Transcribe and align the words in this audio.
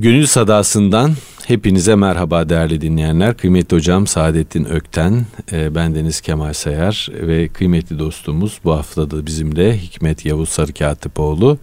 Gönül 0.00 0.26
Sadası'ndan 0.26 1.12
hepinize 1.46 1.94
merhaba 1.94 2.48
değerli 2.48 2.80
dinleyenler. 2.80 3.36
Kıymetli 3.36 3.76
hocam 3.76 4.06
Saadettin 4.06 4.64
Ökten, 4.64 5.26
e, 5.52 5.74
bendeniz 5.74 6.20
Kemal 6.20 6.52
Sayar 6.52 7.08
ve 7.12 7.48
kıymetli 7.48 7.98
dostumuz 7.98 8.60
bu 8.64 8.72
hafta 8.72 9.10
da 9.10 9.26
bizimle 9.26 9.78
Hikmet 9.78 10.24
Yavuz 10.24 10.48
Sarıkatipoğlu. 10.48 11.58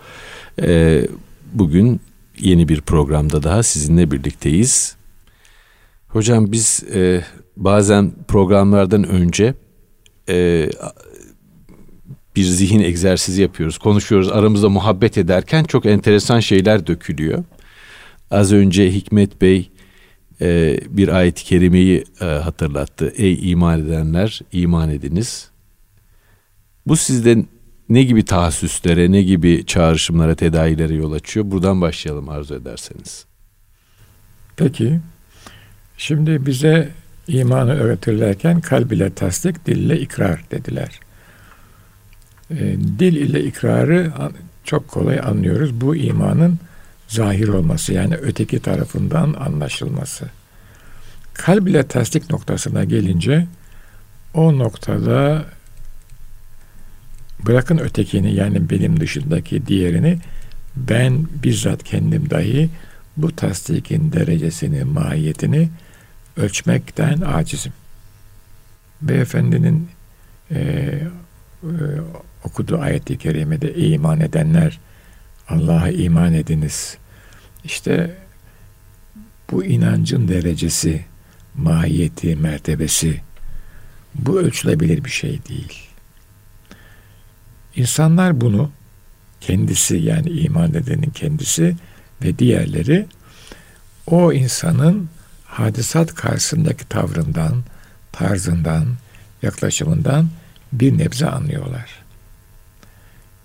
E, 0.62 1.02
bugün 1.54 2.02
yeni 2.40 2.70
bir 2.70 2.82
programda 2.82 3.44
daha 3.44 3.64
sizinle 3.64 4.12
birlikteyiz. 4.12 4.96
Hocam 6.08 6.52
biz 6.52 6.84
e, 6.96 7.24
bazen 7.56 8.12
programlardan 8.28 9.04
önce 9.04 9.54
bir 12.36 12.44
zihin 12.44 12.80
egzersizi 12.80 13.42
yapıyoruz, 13.42 13.78
konuşuyoruz, 13.78 14.32
aramızda 14.32 14.70
muhabbet 14.70 15.18
ederken 15.18 15.64
çok 15.64 15.86
enteresan 15.86 16.40
şeyler 16.40 16.88
dökülüyor. 16.88 17.44
Az 18.32 18.54
önce 18.54 18.92
Hikmet 18.92 19.42
Bey 19.42 19.70
e, 20.42 20.80
bir 20.90 21.08
ayet-i 21.08 21.44
kerimeyi 21.44 22.04
e, 22.22 22.26
hatırlattı. 22.26 23.14
Ey 23.18 23.52
iman 23.52 23.80
edenler 23.80 24.42
iman 24.52 24.90
ediniz. 24.90 25.50
Bu 26.88 26.96
sizden 26.96 27.46
ne 27.90 28.04
gibi 28.04 28.26
tahassüslere, 28.26 29.12
ne 29.12 29.22
gibi 29.22 29.66
çağrışımlara, 29.66 30.36
tedayilere 30.36 30.94
yol 30.94 31.12
açıyor? 31.12 31.52
Buradan 31.52 31.82
başlayalım 31.82 32.30
arzu 32.30 32.56
ederseniz. 32.56 33.26
Peki. 34.58 35.00
Şimdi 35.98 36.46
bize 36.46 36.90
imanı 37.28 37.74
öğretirlerken 37.74 38.62
kalb 38.62 38.92
ile 38.92 39.14
tasdik, 39.14 39.66
dil 39.66 39.78
ile 39.78 40.00
ikrar 40.00 40.44
dediler. 40.52 41.00
E, 42.52 42.56
dil 43.00 43.16
ile 43.16 43.44
ikrarı 43.44 44.12
çok 44.64 44.88
kolay 44.88 45.20
anlıyoruz. 45.20 45.82
Bu 45.82 45.96
imanın 45.96 46.60
zahir 47.08 47.48
olması 47.48 47.94
yani 47.94 48.16
öteki 48.16 48.60
tarafından 48.60 49.34
anlaşılması. 49.34 50.30
Kalb 51.34 51.68
ile 51.68 51.88
tasdik 51.88 52.30
noktasına 52.30 52.84
gelince 52.84 53.48
o 54.34 54.58
noktada 54.58 55.46
bırakın 57.46 57.78
ötekini 57.78 58.36
yani 58.36 58.70
benim 58.70 59.00
dışındaki 59.00 59.68
diğerini 59.68 60.20
ben 60.76 61.28
bizzat 61.44 61.84
kendim 61.84 62.30
dahi 62.30 62.70
bu 63.18 63.36
tasdikin 63.36 64.12
derecesini, 64.12 64.84
mahiyetini 64.84 65.70
ölçmekten 66.38 67.22
acizim. 67.22 67.74
Beyefendinin 69.02 69.90
e, 70.52 70.60
e, 70.60 71.02
okuduğu 72.44 72.80
ayet-i 72.80 73.18
kerimede 73.18 73.76
iman 73.76 74.22
edenler 74.22 74.80
Allah'a 75.50 75.90
iman 75.90 76.34
ediniz. 76.34 76.98
İşte 77.64 78.18
bu 79.52 79.64
inancın 79.64 80.28
derecesi, 80.28 81.06
mahiyeti, 81.56 82.36
mertebesi 82.36 83.22
bu 84.16 84.40
ölçülebilir 84.40 85.04
bir 85.06 85.10
şey 85.10 85.40
değil. 85.50 85.90
İnsanlar 87.76 88.42
bunu 88.42 88.72
kendisi 89.42 89.98
yani 89.98 90.30
iman 90.30 90.74
edenin 90.74 91.10
kendisi 91.10 91.76
ve 92.24 92.40
diğerleri 92.40 93.06
o 94.08 94.34
insanın 94.34 95.10
hadisat 95.46 96.16
karşısındaki 96.16 96.88
tavrından, 96.88 97.64
tarzından, 98.12 98.86
yaklaşımından 99.42 100.30
bir 100.74 100.98
nebze 100.98 101.28
anlıyorlar. 101.28 102.04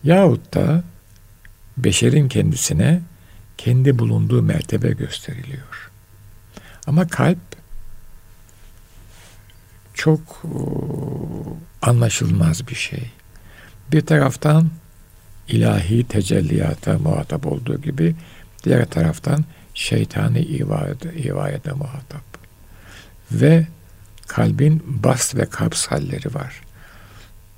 Yahut 0.05 0.55
da 0.55 0.85
beşerin 1.77 2.29
kendisine 2.29 3.01
kendi 3.65 3.99
bulunduğu 3.99 4.43
mertebe 4.43 4.91
gösteriliyor. 4.91 5.91
Ama 6.87 7.09
kalp 7.09 7.39
çok 9.95 10.43
anlaşılmaz 11.83 12.69
bir 12.69 12.75
şey. 12.75 13.11
Bir 13.93 14.01
taraftan 14.01 14.71
ilahi 15.49 16.05
tecelliyata 16.09 16.99
muhatap 16.99 17.47
olduğu 17.47 17.83
gibi 17.83 18.17
diğer 18.65 18.87
taraftan 18.87 19.45
şeytani 19.75 20.41
ivayete, 21.25 21.73
muhatap. 21.73 22.25
Ve 23.33 23.67
kalbin 24.27 24.83
bas 24.87 25.35
ve 25.35 25.47
kaps 25.47 25.87
halleri 25.87 26.35
var. 26.35 26.61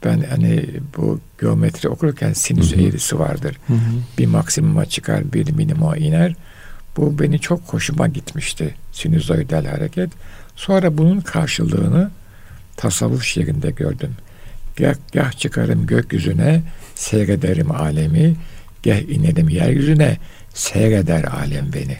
Ben 0.04 0.25
hani 0.31 0.66
bu 0.97 1.20
geometri 1.41 1.88
okurken 1.88 2.32
sinüs 2.32 2.72
hı 2.72 2.76
hı. 2.76 2.81
eğrisi 2.81 3.19
vardır. 3.19 3.56
Hı 3.66 3.72
hı. 3.72 3.78
Bir 4.19 4.26
maksimuma 4.26 4.87
çıkar, 4.87 5.32
bir 5.32 5.53
minimuma 5.53 5.97
iner. 5.97 6.34
Bu 6.97 7.19
beni 7.19 7.41
çok 7.41 7.60
hoşuma 7.60 8.09
gitmişti. 8.09 8.75
Sinüzoidal 8.93 9.64
hareket. 9.64 10.10
Sonra 10.56 10.98
bunun 10.98 11.20
karşılığını 11.20 12.10
tasavvuf 12.76 13.25
şeklinde 13.25 13.70
gördüm. 13.70 14.14
Gah, 14.76 14.94
gah 15.12 15.32
çıkarım 15.32 15.87
gökyüzüne, 15.87 16.62
seyrederim 16.94 17.70
alemi, 17.70 18.34
gah 18.84 19.00
inerim 19.00 19.48
yeryüzüne, 19.48 20.16
seyreder 20.54 21.25
alem 21.25 21.72
beni. 21.72 21.97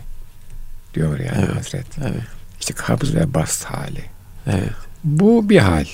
Diyor 0.95 1.19
yani 1.19 1.45
evet, 1.47 1.57
Hazret. 1.57 1.87
Evet. 1.99 2.23
İşte 2.61 2.75
kabz 2.75 3.15
ve 3.15 3.35
bast 3.35 3.65
hali. 3.65 4.05
Evet. 4.47 4.73
Bu 5.05 5.49
bir 5.49 5.59
hal. 5.59 5.87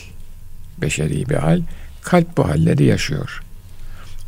Beşeri 0.78 1.28
bir 1.28 1.34
hal. 1.34 1.62
Kalp 2.02 2.36
bu 2.36 2.48
halleri 2.48 2.84
yaşıyor. 2.84 3.42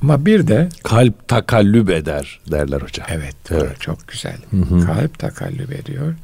Ama 0.02 0.26
bir 0.26 0.46
de 0.46 0.68
kalp 0.82 1.28
takallüp 1.28 1.90
eder 1.90 2.40
derler 2.50 2.80
hocam. 2.80 3.06
Evet, 3.10 3.36
evet. 3.50 3.80
çok 3.80 4.08
güzel. 4.08 4.36
Hı 4.50 4.56
hı. 4.56 4.86
Kalp 4.86 5.18
takallüp 5.18 5.72
ediyor 5.72 6.14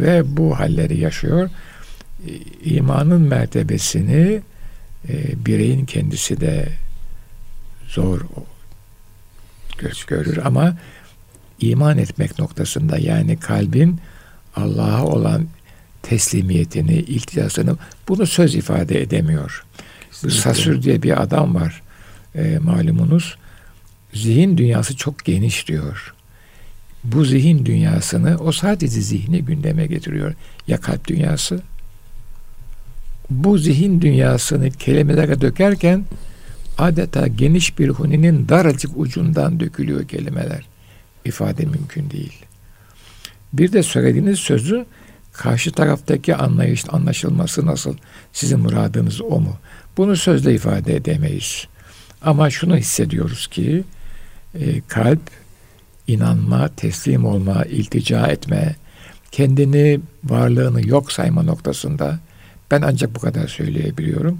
ve 0.00 0.36
bu 0.36 0.58
halleri 0.58 1.00
yaşıyor. 1.00 1.50
İmanın 2.64 3.20
mertebesini 3.20 4.40
e, 5.08 5.46
bireyin 5.46 5.86
kendisi 5.86 6.40
de 6.40 6.68
zor 7.88 8.20
göz 9.78 10.04
görür 10.06 10.38
ama 10.44 10.76
iman 11.60 11.98
etmek 11.98 12.38
noktasında 12.38 12.98
yani 12.98 13.38
kalbin 13.38 14.00
Allah'a 14.56 15.04
olan 15.04 15.46
teslimiyetini, 16.02 16.94
ilticasını 16.94 17.76
bunu 18.08 18.26
söz 18.26 18.54
ifade 18.54 19.02
edemiyor. 19.02 19.64
Sasür 20.10 20.82
diye 20.82 21.02
bir 21.02 21.22
adam 21.22 21.54
var 21.54 21.82
e, 22.34 22.58
malumunuz. 22.58 23.36
Zihin 24.14 24.58
dünyası 24.58 24.96
çok 24.96 25.24
geniş 25.24 25.68
diyor. 25.68 26.14
Bu 27.04 27.24
zihin 27.24 27.66
dünyasını 27.66 28.38
o 28.38 28.52
sadece 28.52 29.00
zihni 29.00 29.44
gündeme 29.44 29.86
getiriyor. 29.86 30.34
Ya 30.66 30.80
kalp 30.80 31.08
dünyası? 31.08 31.62
Bu 33.30 33.58
zihin 33.58 34.00
dünyasını 34.00 34.70
kelimelere 34.70 35.40
dökerken 35.40 36.04
adeta 36.78 37.26
geniş 37.26 37.78
bir 37.78 37.88
huninin 37.88 38.48
daracık 38.48 38.90
ucundan 38.96 39.60
dökülüyor 39.60 40.08
kelimeler. 40.08 40.66
İfade 41.24 41.64
mümkün 41.64 42.10
değil. 42.10 42.44
Bir 43.52 43.72
de 43.72 43.82
söylediğiniz 43.82 44.38
sözü 44.38 44.86
karşı 45.32 45.72
taraftaki 45.72 46.36
anlayış 46.36 46.84
anlaşılması 46.88 47.66
nasıl? 47.66 47.96
Sizin 48.32 48.60
muradınız 48.60 49.20
o 49.20 49.40
mu? 49.40 49.56
Bunu 49.96 50.16
sözle 50.16 50.54
ifade 50.54 50.96
edemeyiz. 50.96 51.66
Ama 52.22 52.50
şunu 52.50 52.76
hissediyoruz 52.76 53.46
ki 53.46 53.84
e, 54.54 54.80
kalp 54.88 55.20
inanma, 56.06 56.68
teslim 56.68 57.24
olma, 57.24 57.64
iltica 57.64 58.26
etme, 58.26 58.76
kendini 59.32 60.00
varlığını 60.24 60.88
yok 60.88 61.12
sayma 61.12 61.42
noktasında 61.42 62.18
ben 62.70 62.82
ancak 62.82 63.14
bu 63.14 63.20
kadar 63.20 63.48
söyleyebiliyorum. 63.48 64.38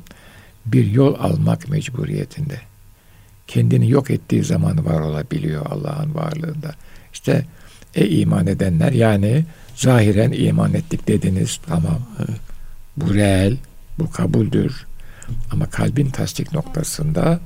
Bir 0.66 0.90
yol 0.90 1.14
almak 1.20 1.68
mecburiyetinde. 1.68 2.60
Kendini 3.46 3.90
yok 3.90 4.10
ettiği 4.10 4.44
zaman 4.44 4.86
var 4.86 5.00
olabiliyor 5.00 5.66
Allah'ın 5.66 6.14
varlığında. 6.14 6.74
İşte 7.12 7.44
e 7.94 8.08
iman 8.08 8.46
edenler 8.46 8.92
yani 8.92 9.44
zahiren 9.74 10.32
iman 10.32 10.74
ettik 10.74 11.08
dediniz 11.08 11.60
tamam. 11.66 12.00
Evet. 12.18 12.40
Bu 12.96 13.14
reel, 13.14 13.56
bu 13.98 14.10
kabuldür. 14.10 14.86
Ama 15.50 15.66
kalbin 15.66 16.10
tasdik 16.10 16.52
noktasında 16.52 17.40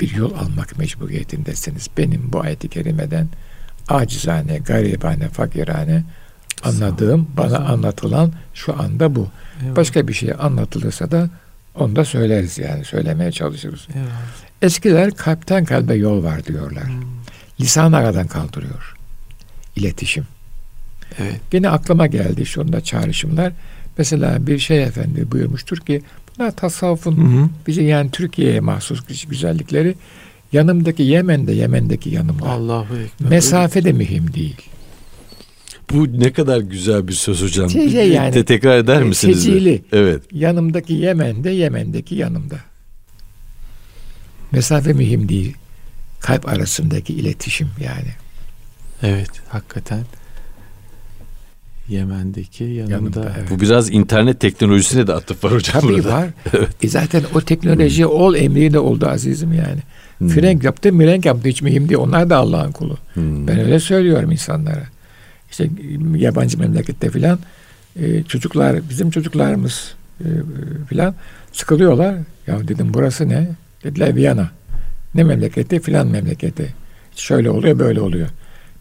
bir 0.00 0.14
yol 0.14 0.34
almak 0.34 0.78
mecburiyetindesiniz. 0.78 1.88
Benim 1.98 2.32
bu 2.32 2.40
ayet-i 2.40 2.68
kerimeden 2.68 3.28
acizane, 3.88 4.58
garibane, 4.58 5.28
fakirane 5.28 6.04
anladığım, 6.62 7.28
bana 7.36 7.58
anlatılan 7.58 8.32
şu 8.54 8.82
anda 8.82 9.14
bu. 9.14 9.28
Eyvallah. 9.60 9.76
Başka 9.76 10.08
bir 10.08 10.12
şey 10.12 10.32
anlatılırsa 10.38 11.10
da 11.10 11.30
onu 11.74 11.96
da 11.96 12.04
söyleriz 12.04 12.58
yani. 12.58 12.84
Söylemeye 12.84 13.32
çalışırız. 13.32 13.86
Eyvallah. 13.94 14.10
Eskiler 14.62 15.10
kalpten 15.10 15.64
kalbe 15.64 15.94
yol 15.94 16.24
var 16.24 16.44
diyorlar. 16.44 16.86
Hmm. 16.86 17.02
Lisan 17.60 17.92
aradan 17.92 18.26
kaldırıyor. 18.26 18.96
İletişim. 19.76 20.26
Evet. 21.18 21.40
Gene 21.50 21.68
aklıma 21.68 22.06
geldi 22.06 22.46
şu 22.46 22.60
anda 22.60 22.80
çağrışımlar. 22.80 23.52
Mesela 23.98 24.46
bir 24.46 24.58
şey 24.58 24.82
efendi 24.82 25.30
buyurmuştur 25.32 25.78
ki 25.78 26.02
bunlar 26.38 26.56
tasavvufun 26.56 27.16
hı 27.16 27.40
hı. 27.42 27.48
bize 27.66 27.82
yani 27.82 28.10
Türkiye'ye 28.10 28.60
mahsus 28.60 29.00
güzellikleri 29.28 29.94
Yanımdaki 30.54 31.02
Yemen'de, 31.02 31.52
Yemen'deki 31.52 32.10
yanımda. 32.10 32.46
Allahu 32.46 32.96
Ekber. 32.96 33.30
Mesafe 33.30 33.84
de 33.84 33.92
mühim 33.92 34.34
değil. 34.34 34.56
Bu 35.90 36.20
ne 36.20 36.32
kadar 36.32 36.60
güzel 36.60 37.08
bir 37.08 37.12
söz 37.12 37.42
hocam. 37.42 37.70
Şey, 37.70 37.86
bir 37.86 38.02
yani, 38.02 38.34
de 38.34 38.44
tekrar 38.44 38.78
eder 38.78 39.02
misiniz? 39.02 39.44
Tecili. 39.44 39.82
Evet. 39.92 40.22
Yanımdaki 40.32 40.92
Yemen'de, 40.92 41.50
Yemen'deki 41.50 42.14
yanımda. 42.14 42.56
Mesafe 44.52 44.92
mühim 44.92 45.28
değil. 45.28 45.56
Kalp 46.20 46.48
arasındaki 46.48 47.14
iletişim 47.14 47.70
yani. 47.80 48.10
Evet, 49.02 49.30
hakikaten. 49.48 50.04
Yemen'deki 51.88 52.64
yanımda. 52.64 52.92
yanımda 52.92 53.32
evet. 53.38 53.50
Bu 53.50 53.60
biraz 53.60 53.90
internet 53.90 54.40
teknolojisine 54.40 55.06
de 55.06 55.12
atıf 55.12 55.44
var 55.44 55.52
hocam 55.52 55.80
Tabii 55.80 55.92
burada. 55.92 56.12
var. 56.12 56.28
evet. 56.52 56.68
E 56.84 56.88
zaten 56.88 57.22
o 57.34 57.40
teknoloji 57.40 58.04
hmm. 58.04 58.10
ol 58.10 58.34
emriyle 58.34 58.78
oldu 58.78 59.06
azizim 59.08 59.52
yani. 59.52 59.80
Hmm. 60.18 60.28
Frenk 60.28 60.64
yaptı, 60.64 60.92
mirenk 60.92 61.24
yaptı 61.24 61.48
hiç 61.48 61.62
mühim 61.62 61.88
değil. 61.88 62.00
Onlar 62.00 62.30
da 62.30 62.36
Allah'ın 62.36 62.72
kulu. 62.72 62.98
Hmm. 63.14 63.46
Ben 63.46 63.58
öyle 63.58 63.80
söylüyorum 63.80 64.30
insanlara. 64.30 64.84
İşte 65.50 65.68
yabancı 66.16 66.58
memlekette 66.58 67.10
filan 67.10 67.38
e, 68.00 68.22
çocuklar, 68.22 68.88
bizim 68.90 69.10
çocuklarımız 69.10 69.94
e, 70.20 70.28
filan 70.88 71.14
sıkılıyorlar. 71.52 72.14
Ya 72.46 72.68
dedim 72.68 72.90
burası 72.94 73.28
ne? 73.28 73.48
Dediler 73.84 74.16
Viyana. 74.16 74.50
Ne 75.14 75.24
memleketi? 75.24 75.80
Filan 75.80 76.06
memleketi. 76.06 76.74
Şöyle 77.16 77.50
oluyor, 77.50 77.78
böyle 77.78 78.00
oluyor. 78.00 78.28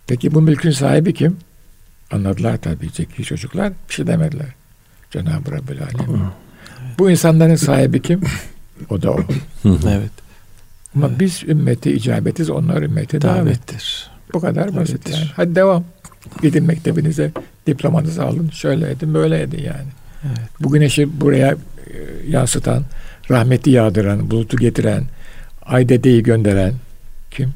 Peki 0.07 0.33
bu 0.33 0.41
mülkün 0.41 0.71
sahibi 0.71 1.13
kim? 1.13 1.37
Anladılar 2.13 2.57
tabii 2.57 2.89
zeki 2.89 3.23
çocuklar. 3.23 3.73
Bir 3.89 3.93
şey 3.93 4.07
demediler. 4.07 4.53
Cenab-ı 5.11 5.51
Rabbül 5.51 5.77
Alem. 5.83 6.31
Bu 6.99 7.11
insanların 7.11 7.55
sahibi 7.55 8.01
kim? 8.01 8.21
O 8.89 9.01
da 9.01 9.11
o. 9.11 9.19
evet. 9.65 10.11
Ama 10.95 11.07
evet. 11.07 11.19
biz 11.19 11.43
ümmeti 11.43 11.91
icabetiz, 11.91 12.49
onlar 12.49 12.81
ümmeti 12.81 13.21
davettir. 13.21 14.07
Bu 14.33 14.39
kadar 14.39 14.75
basit 14.75 15.09
yani. 15.09 15.25
Hadi 15.35 15.55
devam. 15.55 15.83
Gidin 16.41 16.63
mektebinize, 16.63 17.31
diplomanızı 17.67 18.23
alın. 18.23 18.49
Şöyle 18.49 18.91
edin, 18.91 19.13
böyle 19.13 19.41
edin 19.41 19.63
yani. 19.63 19.87
Evet. 20.25 20.49
Bu 20.59 20.71
güneşi 20.71 21.21
buraya 21.21 21.51
e, 21.51 21.57
yansıtan, 22.29 22.83
rahmeti 23.31 23.69
yağdıran, 23.69 24.31
bulutu 24.31 24.57
getiren, 24.57 25.03
ay 25.65 25.89
dedeyi 25.89 26.23
gönderen 26.23 26.73
kim? 27.31 27.53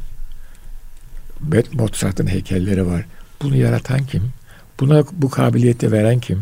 Mozart'ın 1.74 2.27
heykelleri 2.27 2.88
var. 2.88 3.06
Bunu 3.42 3.56
yaratan 3.56 4.06
kim? 4.06 4.31
Buna 4.79 5.03
bu 5.12 5.29
kabiliyeti 5.29 5.91
veren 5.91 6.19
kim? 6.19 6.41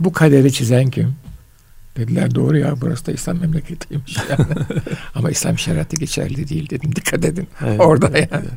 Bu 0.00 0.12
kaderi 0.12 0.52
çizen 0.52 0.90
kim? 0.90 1.14
Dediler 1.96 2.34
doğru 2.34 2.58
ya 2.58 2.80
burası 2.80 3.06
da 3.06 3.12
İslam 3.12 3.38
memleketiymiş. 3.38 4.16
Yani. 4.30 4.46
Ama 5.14 5.30
İslam 5.30 5.58
şeriatı 5.58 5.96
geçerli 5.96 6.48
değil 6.48 6.70
dedim. 6.70 6.96
Dikkat 6.96 7.24
edin. 7.24 7.48
Evet, 7.66 7.80
Orada 7.80 8.08
evet, 8.08 8.32
yani. 8.32 8.44
Evet. 8.44 8.52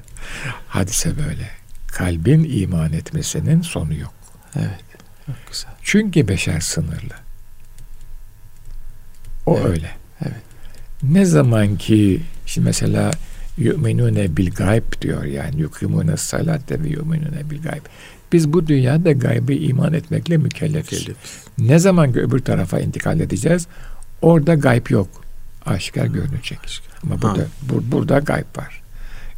Hadise 0.67 1.17
böyle. 1.17 1.49
Kalbin 1.87 2.43
iman 2.61 2.93
etmesinin 2.93 3.61
sonu 3.61 3.93
yok. 3.93 4.13
Evet. 4.55 4.79
Çok 5.25 5.35
güzel. 5.51 5.71
Çünkü 5.83 6.27
beşer 6.27 6.59
sınırlı. 6.59 7.13
O 9.45 9.57
evet, 9.57 9.65
öyle. 9.65 9.89
Evet. 10.21 10.41
Ne 11.03 11.25
zaman 11.25 11.77
ki 11.77 12.21
şimdi 12.45 12.65
mesela 12.65 13.11
yu'minune 13.57 14.37
bil 14.37 14.51
gayb 14.51 14.83
diyor 15.01 15.23
yani 15.23 15.61
yukimune 15.61 16.17
salate 16.17 16.83
ve 16.83 16.87
yu'minune 16.87 17.49
bil 17.49 17.61
gayb. 17.61 17.85
Biz 18.33 18.53
bu 18.53 18.67
dünyada 18.67 19.11
gaybe 19.11 19.55
iman 19.55 19.93
etmekle 19.93 20.37
mükellefiz. 20.37 20.99
Mükellefiz. 20.99 21.43
Ne 21.57 21.79
zaman 21.79 22.13
ki 22.13 22.19
öbür 22.19 22.39
tarafa 22.39 22.79
intikal 22.79 23.19
edeceğiz 23.19 23.67
orada 24.21 24.55
gayb 24.55 24.89
yok. 24.89 25.07
Aşikar 25.65 26.05
görünecek. 26.05 26.59
Ama 27.03 27.21
burada, 27.21 27.45
bur, 27.61 27.81
burada 27.91 28.19
gayb 28.19 28.57
var. 28.57 28.81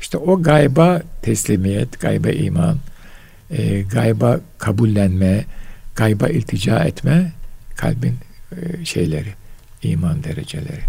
İşte 0.01 0.17
o 0.17 0.41
gayba 0.41 1.01
teslimiyet, 1.21 1.99
gayba 1.99 2.29
iman, 2.29 2.77
e, 3.51 3.81
gayba 3.81 4.39
kabullenme, 4.57 5.45
gayba 5.95 6.27
iltica 6.27 6.79
etme 6.79 7.31
kalbin 7.75 8.15
e, 8.51 8.85
şeyleri, 8.85 9.33
iman 9.83 10.23
dereceleri. 10.23 10.81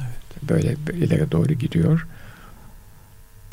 Evet. 0.00 0.50
Böyle 0.50 0.76
ileri 0.92 1.32
doğru 1.32 1.52
gidiyor. 1.52 2.06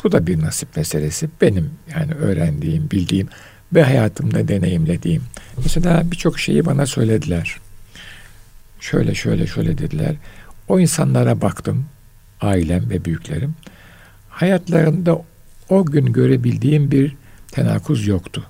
Bu 0.03 0.11
da 0.11 0.27
bir 0.27 0.41
nasip 0.41 0.77
meselesi. 0.77 1.29
Benim 1.41 1.69
yani 1.95 2.13
öğrendiğim, 2.13 2.91
bildiğim 2.91 3.27
ve 3.73 3.83
hayatımda 3.83 4.47
deneyimlediğim. 4.47 5.23
Mesela 5.63 6.11
birçok 6.11 6.39
şeyi 6.39 6.65
bana 6.65 6.85
söylediler. 6.85 7.57
Şöyle 8.79 9.15
şöyle 9.15 9.47
şöyle 9.47 9.77
dediler. 9.77 10.15
O 10.67 10.79
insanlara 10.79 11.41
baktım. 11.41 11.85
Ailem 12.41 12.89
ve 12.89 13.05
büyüklerim. 13.05 13.55
Hayatlarında 14.29 15.21
o 15.69 15.85
gün 15.85 16.05
görebildiğim 16.05 16.91
bir 16.91 17.15
tenakuz 17.51 18.07
yoktu. 18.07 18.43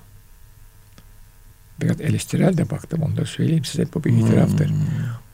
Biraz 1.82 2.00
eleştirel 2.00 2.56
de 2.56 2.70
baktım 2.70 3.02
onu 3.02 3.16
da 3.16 3.24
söyleyeyim 3.24 3.64
size 3.64 3.86
bu 3.94 4.04
bir 4.04 4.12
itiraftır. 4.12 4.68
Hmm. 4.68 4.76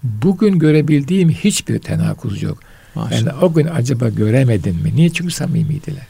Bugün 0.03 0.59
görebildiğim 0.59 1.31
hiçbir 1.31 1.79
tenakuz 1.79 2.43
yok. 2.43 2.59
Maşallah. 2.95 3.21
Yani 3.21 3.33
o 3.33 3.55
gün 3.55 3.67
acaba 3.67 4.09
göremedin 4.09 4.83
mi? 4.83 4.97
Niye? 4.97 5.11
Çünkü 5.11 5.31
samimiydiler. 5.31 6.07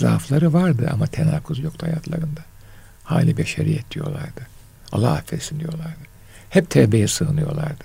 Zaafları 0.00 0.52
vardı 0.52 0.90
ama 0.92 1.06
tenakuz 1.06 1.58
yoktu 1.58 1.86
hayatlarında. 1.86 2.40
Hali 3.04 3.36
beşeriyet 3.36 3.90
diyorlardı. 3.90 4.46
Allah 4.92 5.12
affetsin 5.12 5.60
diyorlardı. 5.60 6.00
Hep 6.50 6.70
tevbeye 6.70 7.08
sığınıyorlardı. 7.08 7.84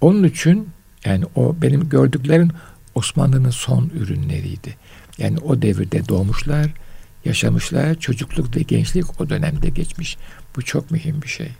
Onun 0.00 0.24
için 0.24 0.68
yani 1.04 1.24
o 1.34 1.56
benim 1.62 1.88
gördüklerim 1.88 2.50
Osmanlı'nın 2.94 3.50
son 3.50 3.90
ürünleriydi. 3.94 4.76
Yani 5.18 5.38
o 5.38 5.62
devirde 5.62 6.08
doğmuşlar, 6.08 6.66
yaşamışlar, 7.24 7.94
çocukluk 7.94 8.56
ve 8.56 8.62
gençlik 8.62 9.20
o 9.20 9.28
dönemde 9.28 9.68
geçmiş. 9.68 10.16
Bu 10.56 10.62
çok 10.62 10.90
mühim 10.90 11.22
bir 11.22 11.28
şey. 11.28 11.50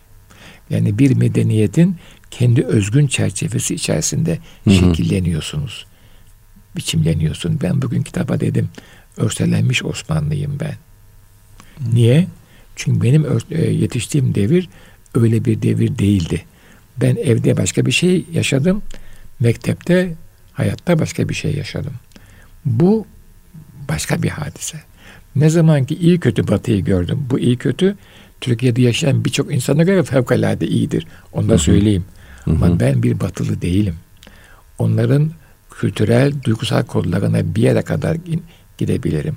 Yani 0.70 0.98
bir 0.98 1.16
medeniyetin 1.16 1.96
kendi 2.30 2.64
özgün 2.64 3.06
çerçevesi 3.06 3.74
içerisinde 3.74 4.38
Hı-hı. 4.64 4.74
şekilleniyorsunuz. 4.74 5.86
Biçimleniyorsun. 6.76 7.58
Ben 7.62 7.82
bugün 7.82 8.02
kitaba 8.02 8.40
dedim, 8.40 8.68
örselenmiş 9.16 9.84
Osmanlıyım 9.84 10.60
ben. 10.60 10.74
Niye? 11.92 12.26
Çünkü 12.76 13.02
benim 13.02 13.26
e, 13.50 13.70
yetiştiğim 13.70 14.34
devir 14.34 14.68
öyle 15.14 15.44
bir 15.44 15.62
devir 15.62 15.98
değildi. 15.98 16.44
Ben 16.96 17.16
evde 17.16 17.56
başka 17.56 17.86
bir 17.86 17.92
şey 17.92 18.24
yaşadım. 18.32 18.82
Mektepte, 19.40 20.14
hayatta 20.52 20.98
başka 20.98 21.28
bir 21.28 21.34
şey 21.34 21.54
yaşadım. 21.56 21.92
Bu 22.64 23.06
başka 23.88 24.22
bir 24.22 24.28
hadise. 24.28 24.78
Ne 25.36 25.50
zaman 25.50 25.84
ki 25.84 25.94
iyi 25.94 26.20
kötü 26.20 26.48
batıyı 26.48 26.84
gördüm. 26.84 27.26
Bu 27.30 27.38
iyi 27.38 27.56
kötü 27.56 27.96
Türkiye'de 28.40 28.82
yaşayan 28.82 29.24
birçok 29.24 29.54
insana 29.54 29.82
göre 29.82 30.02
fevkalade 30.02 30.66
iyidir. 30.66 31.06
Onu 31.32 31.48
da 31.48 31.58
söyleyeyim. 31.58 32.04
Hı 32.44 32.50
hı. 32.50 32.54
Ama 32.54 32.80
ben 32.80 33.02
bir 33.02 33.20
batılı 33.20 33.62
değilim. 33.62 33.94
Onların 34.78 35.30
kültürel, 35.70 36.32
duygusal 36.44 36.82
kodlarına 36.82 37.54
bir 37.54 37.62
yere 37.62 37.82
kadar 37.82 38.16
gidebilirim. 38.78 39.36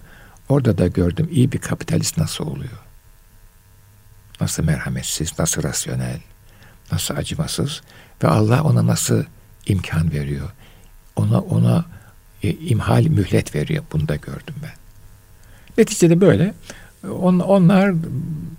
Orada 0.50 0.78
da 0.78 0.88
gördüm 0.88 1.30
iyi 1.32 1.52
bir 1.52 1.58
kapitalist 1.58 2.18
nasıl 2.18 2.48
oluyor. 2.48 2.80
Nasıl 4.42 4.64
merhametsiz, 4.64 5.40
nasıl 5.40 5.64
rasyonel, 5.64 6.20
nasıl 6.92 7.16
acımasız 7.16 7.82
ve 8.24 8.28
Allah 8.28 8.64
ona 8.64 8.88
nasıl 8.88 9.24
imkan 9.66 10.12
veriyor. 10.12 10.50
Ona 11.16 11.40
ona 11.40 11.86
e, 12.44 12.50
imhal 12.52 13.04
mühlet 13.04 13.56
veriyor. 13.56 13.84
Bunu 13.92 14.08
da 14.08 14.16
gördüm 14.16 14.56
ben. 14.64 14.74
Neticede 15.78 16.22
böyle. 16.22 16.54
On, 17.04 17.40
onlar 17.40 17.94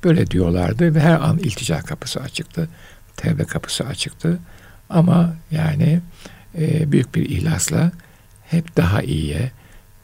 böyle 0.05 0.27
diyorlardı 0.27 0.95
ve 0.95 1.01
her 1.01 1.21
an 1.21 1.39
iltica 1.39 1.83
kapısı 1.83 2.21
açıktı. 2.21 2.69
Tevbe 3.17 3.45
kapısı 3.45 3.87
açıktı. 3.87 4.39
Ama 4.91 5.35
yani 5.51 6.01
e, 6.59 6.93
büyük 6.93 7.15
bir 7.15 7.31
ihlasla 7.31 7.93
hep 8.47 8.77
daha 8.77 9.03
iyiye, 9.03 9.51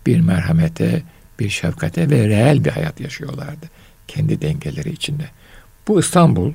bir 0.07 0.21
merhamete, 0.21 1.03
bir 1.41 1.51
şefkate 1.51 2.11
ve 2.11 2.29
reel 2.29 2.65
bir 2.65 2.71
hayat 2.71 3.01
yaşıyorlardı. 3.01 3.67
Kendi 4.09 4.43
dengeleri 4.43 4.91
içinde. 4.91 5.31
Bu 5.89 6.01
İstanbul 6.01 6.53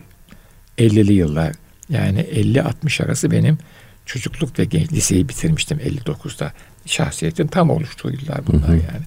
50'li 0.77 1.13
yıllar 1.13 1.53
yani 1.89 2.20
50-60 2.22 3.05
arası 3.05 3.31
benim 3.31 3.58
çocukluk 4.05 4.60
ve 4.60 4.65
genç 4.65 4.91
liseyi 4.91 5.29
bitirmiştim 5.29 5.77
59'da. 5.77 6.53
Şahsiyetin 6.86 7.48
tam 7.48 7.70
oluştuğu 7.70 8.12
yıllar 8.12 8.48
bunlar 8.48 8.67
hı 8.67 8.72
hı. 8.72 8.75
yani. 8.75 9.05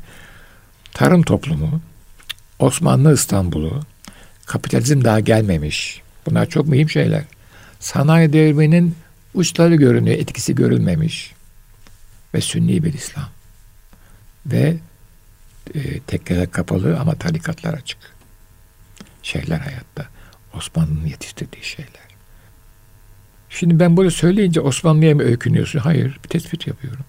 Tarım 0.93 1.23
toplumu, 1.23 1.81
Osmanlı 2.59 3.15
İstanbul'u, 3.15 3.81
kapitalizm 4.47 5.05
daha 5.05 5.21
gelmemiş. 5.21 6.03
Bunlar 6.27 6.47
çok 6.47 6.69
mühim 6.69 6.91
şeyler. 6.91 7.25
Sanayi 7.81 8.33
devriminin 8.33 8.97
uçları 9.35 9.75
görünüyor, 9.75 10.19
etkisi 10.19 10.55
görülmemiş. 10.55 11.33
Ve 12.35 12.41
sünni 12.41 12.85
bir 12.85 12.93
İslam 12.93 13.29
ve 14.47 14.77
e, 15.75 16.01
tekkere 16.01 16.47
kapalı 16.47 16.99
ama 17.01 17.15
tarikatlar 17.15 17.75
açık. 17.75 17.99
Şeyler 19.23 19.59
hayatta. 19.59 20.07
Osmanlı'nın 20.55 21.07
yetiştirdiği 21.07 21.65
şeyler. 21.65 22.05
Şimdi 23.51 23.81
ben 23.81 23.97
bunu 23.97 24.11
söyleyince 24.11 24.61
Osmanlı'ya 24.61 25.15
mı 25.15 25.23
öykünüyorsun? 25.23 25.79
Hayır, 25.79 26.19
bir 26.25 26.29
tespit 26.29 26.67
yapıyorum. 26.67 27.05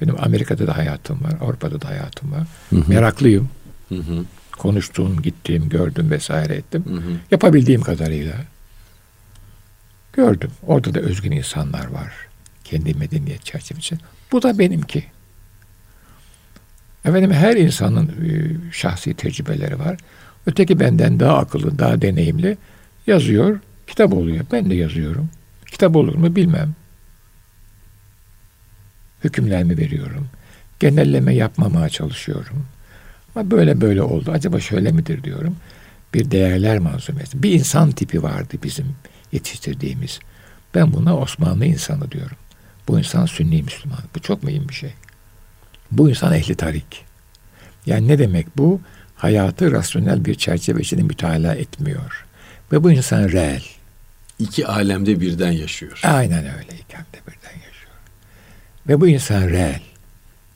Benim 0.00 0.14
Amerika'da 0.24 0.66
da 0.66 0.76
hayatım 0.76 1.24
var, 1.24 1.32
Avrupa'da 1.40 1.80
da 1.80 1.88
hayatım 1.88 2.32
var. 2.32 2.46
Hı 2.70 2.76
hı. 2.76 2.90
Meraklıyım. 2.90 3.50
Hı 3.88 3.94
hı. 3.94 4.24
Konuştuğum, 4.52 5.22
gittiğim, 5.22 5.68
gördüm 5.68 6.10
vesaire 6.10 6.54
ettim. 6.54 6.84
Hı 6.88 6.94
hı. 6.94 7.16
Yapabildiğim 7.30 7.80
kadarıyla 7.80 8.34
gördüm. 10.12 10.50
Orada 10.66 10.94
da 10.94 11.00
özgün 11.00 11.32
insanlar 11.32 11.86
var. 11.86 12.12
Kendi 12.64 12.94
medeniyet 12.94 13.44
çerçevesi. 13.44 13.98
Bu 14.32 14.42
da 14.42 14.58
benimki. 14.58 15.04
Efendim 17.04 17.32
her 17.32 17.56
insanın 17.56 18.06
e, 18.06 18.30
şahsi 18.72 19.14
tecrübeleri 19.14 19.78
var. 19.78 19.96
Öteki 20.46 20.80
benden 20.80 21.20
daha 21.20 21.38
akıllı, 21.38 21.78
daha 21.78 22.02
deneyimli 22.02 22.56
yazıyor, 23.06 23.60
kitap 23.86 24.12
oluyor. 24.12 24.44
Ben 24.52 24.70
de 24.70 24.74
yazıyorum. 24.74 25.30
Kitap 25.66 25.96
olur 25.96 26.14
mu 26.14 26.36
bilmem. 26.36 26.74
Hükümlerimi 29.24 29.78
veriyorum. 29.78 30.28
Genelleme 30.80 31.34
yapmamaya 31.34 31.88
çalışıyorum. 31.88 32.66
Ama 33.34 33.50
böyle 33.50 33.80
böyle 33.80 34.02
oldu. 34.02 34.30
Acaba 34.30 34.60
şöyle 34.60 34.92
midir 34.92 35.24
diyorum. 35.24 35.56
Bir 36.14 36.30
değerler 36.30 36.78
manzumesi. 36.78 37.42
Bir 37.42 37.52
insan 37.52 37.90
tipi 37.90 38.22
vardı 38.22 38.54
bizim 38.62 38.86
yetiştirdiğimiz. 39.32 40.18
Ben 40.74 40.92
buna 40.92 41.16
Osmanlı 41.16 41.64
insanı 41.64 42.10
diyorum. 42.10 42.36
Bu 42.88 42.98
insan 42.98 43.26
Sünni 43.26 43.62
Müslüman. 43.62 43.98
Bu 44.14 44.20
çok 44.20 44.42
mühim 44.42 44.68
bir 44.68 44.74
şey. 44.74 44.94
Bu 45.90 46.10
insan 46.10 46.34
ehli 46.34 46.54
tarik. 46.54 47.04
Yani 47.86 48.08
ne 48.08 48.18
demek 48.18 48.46
bu? 48.56 48.80
Hayatı 49.16 49.72
rasyonel 49.72 50.24
bir 50.24 50.34
çerçeve 50.34 50.80
içinde 50.80 51.02
mütalaa 51.02 51.54
etmiyor. 51.54 52.26
Ve 52.72 52.84
bu 52.84 52.90
insan 52.90 53.28
reel. 53.28 53.62
İki 54.38 54.66
alemde 54.66 55.20
birden 55.20 55.50
yaşıyor. 55.50 56.00
Aynen 56.04 56.44
öyle. 56.44 56.74
İki 56.80 56.96
alemde 56.96 57.18
birden 57.26 57.54
yaşıyor. 57.66 57.92
Ve 58.88 59.00
bu 59.00 59.08
insan 59.08 59.48
reel. 59.48 59.80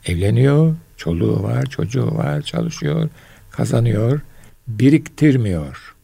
Evleniyor, 0.07 0.77
çoluğu 0.97 1.43
var, 1.43 1.67
çocuğu 1.67 2.07
var, 2.07 2.43
çalışıyor, 2.43 3.09
kazanıyor, 3.51 4.21
biriktirmiyor. 4.69 5.95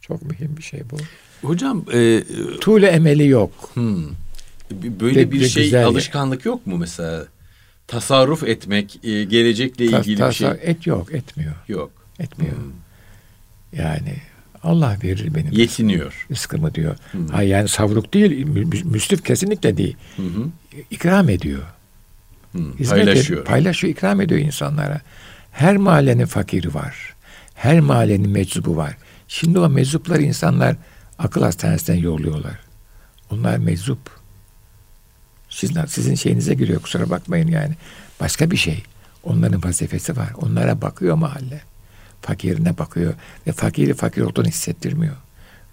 Çok 0.00 0.22
mühim 0.22 0.56
bir 0.56 0.62
şey 0.62 0.82
bu. 0.90 0.96
Hocam 1.46 1.84
e, 1.94 2.24
tuğle 2.60 2.86
emeli 2.86 3.28
yok. 3.28 3.70
Hmm. 3.74 4.04
Böyle 4.70 5.20
de, 5.20 5.32
bir 5.32 5.40
de 5.40 5.48
şey 5.48 5.64
güzel 5.64 5.86
alışkanlık 5.86 6.44
yok 6.44 6.66
mu 6.66 6.78
mesela? 6.78 7.26
Tasarruf 7.88 8.42
etmek, 8.42 9.04
e, 9.04 9.24
gelecekle 9.24 9.90
Tas, 9.90 10.06
ilgili 10.06 10.26
bir 10.28 10.32
şey. 10.32 10.48
Et 10.62 10.86
yok, 10.86 11.14
etmiyor. 11.14 11.54
Yok. 11.68 11.90
Etmiyor. 12.18 12.56
Hmm. 12.56 12.72
Yani 13.72 14.14
Allah 14.62 14.96
verir 15.02 15.34
benim. 15.34 15.52
Yetiniyor. 15.52 16.26
Rızkımı 16.30 16.74
diyor. 16.74 16.96
Hmm. 17.12 17.28
Hayır 17.28 17.50
yani 17.50 17.68
savruk 17.68 18.14
değil, 18.14 18.46
müslif 18.84 19.24
kesinlikle 19.24 19.76
değil. 19.76 19.96
Hmm. 20.16 20.26
İkram 20.90 21.28
ediyor. 21.28 21.62
Hmm. 22.52 22.72
Paylaşıyor. 22.72 23.24
Ediyor, 23.24 23.44
paylaşıyor, 23.44 23.92
ikram 23.92 24.20
ediyor 24.20 24.40
insanlara. 24.40 25.00
Her 25.52 25.76
mahallenin 25.76 26.26
fakiri 26.26 26.74
var. 26.74 27.14
Her 27.54 27.80
mahallenin 27.80 28.30
meczubu 28.30 28.76
var. 28.76 28.96
Şimdi 29.28 29.58
o 29.58 29.68
meczuplar 29.68 30.18
insanlar 30.18 30.76
akıl 31.18 31.42
hastanesinden 31.42 31.98
yolluyorlar. 31.98 32.58
Onlar 33.30 33.56
meczup. 33.58 34.17
Sizin, 35.58 35.84
sizin 35.84 36.14
şeyinize 36.14 36.54
giriyor 36.54 36.82
kusura 36.82 37.10
bakmayın 37.10 37.48
yani. 37.48 37.74
Başka 38.20 38.50
bir 38.50 38.56
şey. 38.56 38.82
Onların 39.24 39.64
vazifesi 39.64 40.16
var. 40.16 40.28
Onlara 40.42 40.82
bakıyor 40.82 41.14
mahalle. 41.14 41.60
Fakirine 42.22 42.78
bakıyor. 42.78 43.14
Ve 43.46 43.52
fakiri 43.52 43.94
fakir 43.94 44.22
olduğunu 44.22 44.46
hissettirmiyor. 44.46 45.14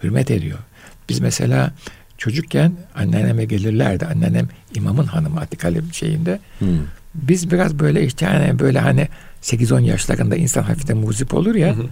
Hürmet 0.03 0.31
ediyor. 0.31 0.59
Biz 1.09 1.19
mesela 1.19 1.73
çocukken 2.17 2.73
anneanneme 2.95 3.45
gelirlerdi. 3.45 4.05
Anneannem 4.05 4.47
imamın 4.75 5.05
hanımı 5.05 5.39
Atikali 5.39 5.81
şeyinde. 5.93 6.39
Hmm. 6.59 6.79
Biz 7.15 7.51
biraz 7.51 7.79
böyle 7.79 8.05
işte 8.05 8.25
hani 8.25 8.59
böyle 8.59 8.79
hani 8.79 9.07
8-10 9.41 9.81
yaşlarında 9.81 10.35
insan 10.35 10.63
hafiften 10.63 10.97
muzip 10.97 11.33
olur 11.33 11.55
ya. 11.55 11.75
Hı 11.75 11.81
hı. 11.81 11.87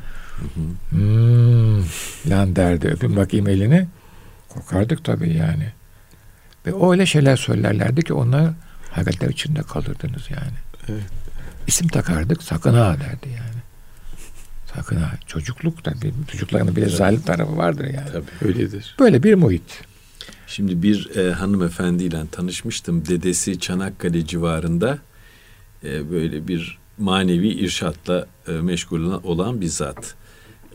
Hmm, 0.90 1.80
lan 2.30 2.56
derdi 2.56 2.88
öpün 2.88 3.16
bakayım 3.16 3.48
elini. 3.48 3.88
Korkardık 4.50 5.04
tabii 5.04 5.34
yani. 5.34 5.66
Ve 6.66 6.92
öyle 6.92 7.06
şeyler 7.06 7.38
söylerlerdi 7.38 8.02
ki 8.02 8.14
onlar 8.14 8.52
hakikaten 8.92 9.30
içinde 9.30 9.62
kalırdınız 9.62 10.30
yani. 10.30 10.58
Evet. 10.90 11.04
İsim 11.68 11.88
takardık 11.88 12.44
sakın 12.44 12.74
ha 12.74 12.98
derdi 13.00 13.30
yani. 13.30 13.64
Sakın 14.76 14.96
ha. 14.96 15.12
Çocukluk 15.28 15.84
tabii. 15.84 16.14
Çocukların 16.32 16.76
bir 16.76 16.90
zalim 16.90 17.22
tarafı 17.22 17.58
vardır 17.58 17.86
yani. 17.86 18.12
Tabii 18.12 18.50
öyledir. 18.50 18.96
Böyle 19.00 19.24
bir 19.24 19.36
muhit. 19.36 19.84
Şimdi 20.48 20.84
bir 20.84 21.16
e, 21.16 21.32
hanımefendiyle 21.32 22.18
tanışmıştım. 22.32 23.06
Dedesi 23.06 23.60
Çanakkale 23.60 24.26
civarında 24.26 25.00
e, 25.84 26.12
böyle 26.12 26.48
bir 26.48 26.78
manevi 26.98 27.48
irşatla 27.48 28.28
e, 28.48 28.52
meşgul 28.52 29.24
olan 29.24 29.62
bir 29.62 29.68
zat. 29.68 30.16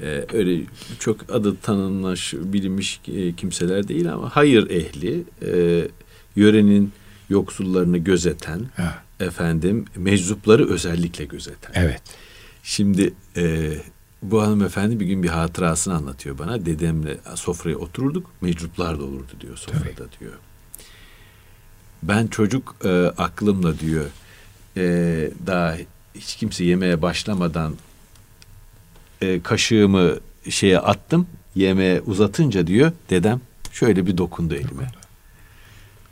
E, 0.03 0.25
öyle 0.33 0.63
çok 0.99 1.31
adı 1.31 1.57
tanınmış, 1.57 2.35
bilinmiş 2.35 3.01
e, 3.09 3.33
kimseler 3.33 3.89
değil 3.89 4.13
ama 4.13 4.37
hayır 4.37 4.71
ehli, 4.71 5.25
e, 5.43 5.83
yörenin 6.37 6.93
yoksullarını 7.29 7.99
gözeten, 7.99 8.61
ha. 8.77 9.03
efendim 9.21 9.85
meczupları 9.97 10.69
özellikle 10.69 11.25
gözeten. 11.25 11.73
Evet. 11.75 12.03
Şimdi 12.63 13.15
e, 13.37 13.73
bu 14.23 14.43
hanımefendi 14.43 15.01
bir 15.01 15.07
gün 15.07 15.23
bir 15.23 15.29
hatırasını 15.29 15.95
anlatıyor 15.95 16.39
bana. 16.39 16.67
Dedemle 16.67 17.19
sofraya 17.35 17.77
otururduk, 17.77 18.31
meczuplar 18.41 18.99
da 18.99 19.05
olurdu 19.05 19.33
diyor 19.41 19.57
sofrada 19.57 19.95
Tabii. 19.97 20.21
diyor. 20.21 20.33
Ben 22.03 22.27
çocuk 22.27 22.77
e, 22.85 22.89
aklımla 23.19 23.79
diyor, 23.79 24.05
e, 24.77 25.31
daha 25.47 25.77
hiç 26.15 26.37
kimse 26.37 26.65
yemeye 26.65 27.03
başlamadan 27.03 27.75
e, 29.21 29.43
kaşığımı 29.43 30.15
şeye 30.51 30.79
attım, 30.79 31.27
yemeğe 31.55 32.01
uzatınca 32.01 32.67
diyor, 32.67 32.93
dedem 33.11 33.41
şöyle 33.73 34.07
bir 34.07 34.19
dokundu 34.19 34.55
elime. 34.55 34.91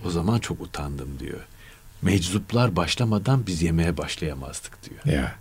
O 0.05 0.11
zaman 0.11 0.39
çok 0.39 0.61
utandım 0.61 1.09
diyor. 1.19 1.41
Meczuplar 2.03 2.77
başlamadan 2.77 3.47
biz 3.47 3.63
yemeye 3.63 3.97
başlayamazdık 3.97 4.73
diyor. 4.91 5.17
Ya. 5.17 5.35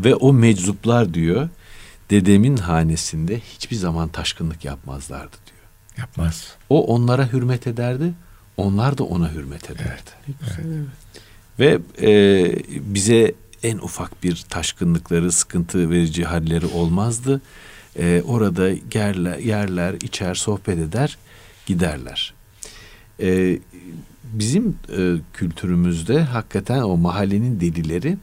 Ve 0.00 0.14
o 0.14 0.32
meczuplar 0.32 1.14
diyor 1.14 1.48
dedemin 2.10 2.56
hanesinde 2.56 3.40
hiçbir 3.40 3.76
zaman 3.76 4.08
taşkınlık 4.08 4.64
yapmazlardı 4.64 5.36
diyor. 5.46 5.64
Yapmaz. 5.98 6.56
O 6.68 6.86
onlara 6.86 7.32
hürmet 7.32 7.66
ederdi. 7.66 8.12
Onlar 8.56 8.98
da 8.98 9.04
ona 9.04 9.32
hürmet 9.32 9.70
ederdi. 9.70 10.10
Evet. 10.28 10.58
evet. 10.58 10.86
Ve 11.58 11.78
e, 12.02 12.52
bize 12.94 13.34
en 13.64 13.78
ufak 13.78 14.22
bir 14.22 14.44
taşkınlıkları, 14.50 15.32
sıkıntı 15.32 15.90
verici 15.90 16.24
halleri 16.24 16.66
olmazdı. 16.66 17.40
E, 17.98 18.22
orada 18.26 18.68
yerler, 18.94 19.38
yerler, 19.38 19.94
içer, 19.94 20.34
sohbet 20.34 20.78
eder, 20.78 21.18
giderler. 21.66 22.34
E, 23.20 23.58
bizim 24.24 24.76
e, 24.98 25.14
kültürümüzde 25.32 26.22
hakikaten 26.22 26.82
o 26.82 26.96
mahallenin 26.96 27.60
delileri 27.60 28.16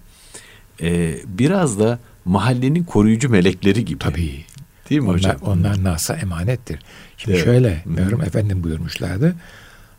e, 0.81 1.15
biraz 1.25 1.79
da 1.79 1.99
mahallenin 2.25 2.83
koruyucu 2.83 3.29
melekleri 3.29 3.85
gibi. 3.85 3.99
Tabii. 3.99 4.45
Değil 4.89 5.01
mi 5.01 5.07
onlar, 5.07 5.17
hocam? 5.17 5.37
Onlar 5.41 5.83
nasa 5.83 6.15
emanettir. 6.15 6.79
Şimdi 7.17 7.35
evet. 7.35 7.45
şöyle, 7.45 7.83
Mevrum 7.85 8.21
Efendim 8.21 8.63
buyurmuşlardı. 8.63 9.35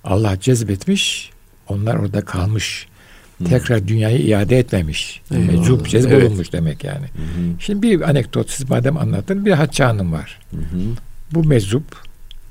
Allah 0.05 0.41
cezbetmiş, 0.41 1.31
onlar 1.69 1.95
orada 1.95 2.25
kalmış. 2.25 2.87
Tekrar 3.49 3.89
dünyayı 3.89 4.19
iade 4.19 4.59
etmemiş. 4.59 5.23
Meczup, 5.31 5.89
cezbolunmuş 5.89 6.39
evet. 6.39 6.53
demek 6.53 6.85
yani. 6.85 7.07
Hı 7.07 7.23
hı. 7.23 7.61
Şimdi 7.61 7.83
bir 7.83 8.09
anekdot 8.09 8.51
siz 8.51 8.71
madem 8.71 8.97
anlattın. 8.97 9.47
Bir 9.47 9.53
Hatice 9.53 9.85
Hanım 9.85 10.13
var. 10.13 10.41
Hı 10.51 10.57
hı. 10.57 10.81
Bu 11.33 11.45
meczup 11.45 11.85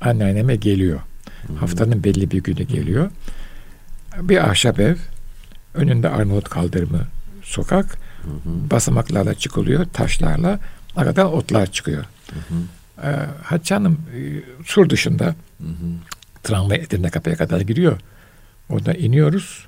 anneanneme 0.02 0.56
geliyor. 0.56 1.00
Hı 1.48 1.54
hı. 1.54 1.58
Haftanın 1.58 2.04
belli 2.04 2.32
bir 2.32 2.44
günü 2.44 2.64
geliyor. 2.64 3.10
Bir 4.22 4.50
ahşap 4.50 4.80
ev. 4.80 4.96
Önünde 5.74 6.10
Arnavut 6.10 6.50
kaldırımı 6.50 7.08
sokak. 7.44 7.98
Hı 8.24 8.30
hı. 8.30 8.70
Basamaklarla 8.72 9.34
çıkılıyor. 9.34 9.86
Taşlarla. 9.94 10.60
Arkadan 10.96 11.34
otlar 11.34 11.72
çıkıyor. 11.72 12.06
Hı 12.30 12.40
hı. 12.56 12.62
Ee, 13.08 13.26
Hatice 13.44 13.76
Hanım 13.76 13.94
e, 13.94 14.20
sur 14.66 14.90
dışında 14.90 15.26
hı 15.26 15.68
hı. 15.68 15.88
tramvay 16.44 16.78
Edirne 16.78 17.10
kapıya 17.10 17.36
kadar 17.36 17.62
giriyor. 17.62 18.00
Oradan 18.70 18.96
iniyoruz. 18.96 19.66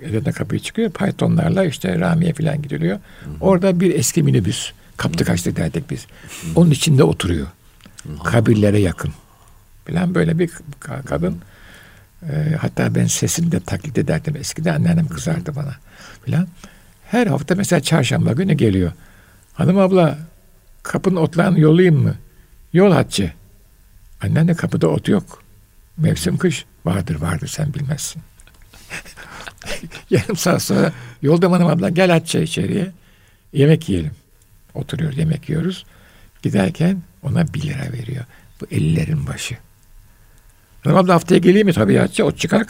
Edirne 0.00 0.32
kapıyı 0.32 0.60
çıkıyor. 0.60 0.90
Pythonlarla 0.90 1.64
işte 1.64 2.00
Ramiye 2.00 2.32
falan 2.32 2.62
gidiliyor. 2.62 2.98
Hı 3.24 3.30
hı. 3.30 3.34
Orada 3.40 3.80
bir 3.80 3.94
eski 3.94 4.22
minibüs. 4.22 4.72
Kaptı 4.96 5.24
kaçtı 5.24 5.56
derdik 5.56 5.90
biz. 5.90 6.06
Hı 6.06 6.46
hı. 6.46 6.50
Onun 6.56 6.70
içinde 6.70 7.02
oturuyor. 7.04 7.46
Hı 8.02 8.12
hı. 8.12 8.22
Kabirlere 8.24 8.78
yakın. 8.78 9.12
Falan 9.86 10.14
böyle 10.14 10.38
bir 10.38 10.50
kadın. 11.06 11.38
E, 12.22 12.56
hatta 12.60 12.94
ben 12.94 13.06
sesini 13.06 13.52
de 13.52 13.60
taklit 13.60 13.98
ederdim. 13.98 14.36
Eskiden 14.36 14.74
anneannem 14.74 15.08
kızardı 15.08 15.56
bana 15.56 15.76
filan. 16.24 16.48
Her 17.04 17.26
hafta 17.26 17.54
mesela 17.54 17.80
çarşamba 17.80 18.32
günü 18.32 18.54
geliyor. 18.54 18.92
Hanım 19.54 19.78
abla 19.78 20.18
kapının 20.82 21.16
otlarını 21.16 21.60
yollayayım 21.60 22.02
mı? 22.02 22.14
Yol 22.72 22.92
hatçı. 22.92 23.32
Anneanne 24.22 24.54
kapıda 24.54 24.88
ot 24.88 25.08
yok. 25.08 25.42
Mevsim 25.96 26.36
kış. 26.36 26.64
Vardır 26.84 27.14
vardır 27.14 27.46
sen 27.48 27.74
bilmezsin. 27.74 28.22
Yarım 30.10 30.36
saat 30.36 30.62
sonra 30.62 30.92
yolda 31.22 31.50
hanım 31.50 31.66
abla 31.66 31.88
gel 31.88 32.24
çay 32.24 32.42
içeriye. 32.42 32.92
Yemek 33.52 33.88
yiyelim. 33.88 34.12
Oturuyor 34.74 35.12
yemek 35.12 35.48
yiyoruz. 35.48 35.86
Giderken 36.42 37.02
ona 37.22 37.54
bir 37.54 37.62
lira 37.62 37.92
veriyor. 37.92 38.24
Bu 38.60 38.66
ellerin 38.70 39.26
başı. 39.26 39.56
Hanım 40.84 40.96
abla 40.96 41.14
haftaya 41.14 41.38
geleyim 41.38 41.66
mi? 41.66 41.72
Tabii 41.72 41.94
ya. 41.94 42.08
O 42.22 42.32
çıkar 42.32 42.66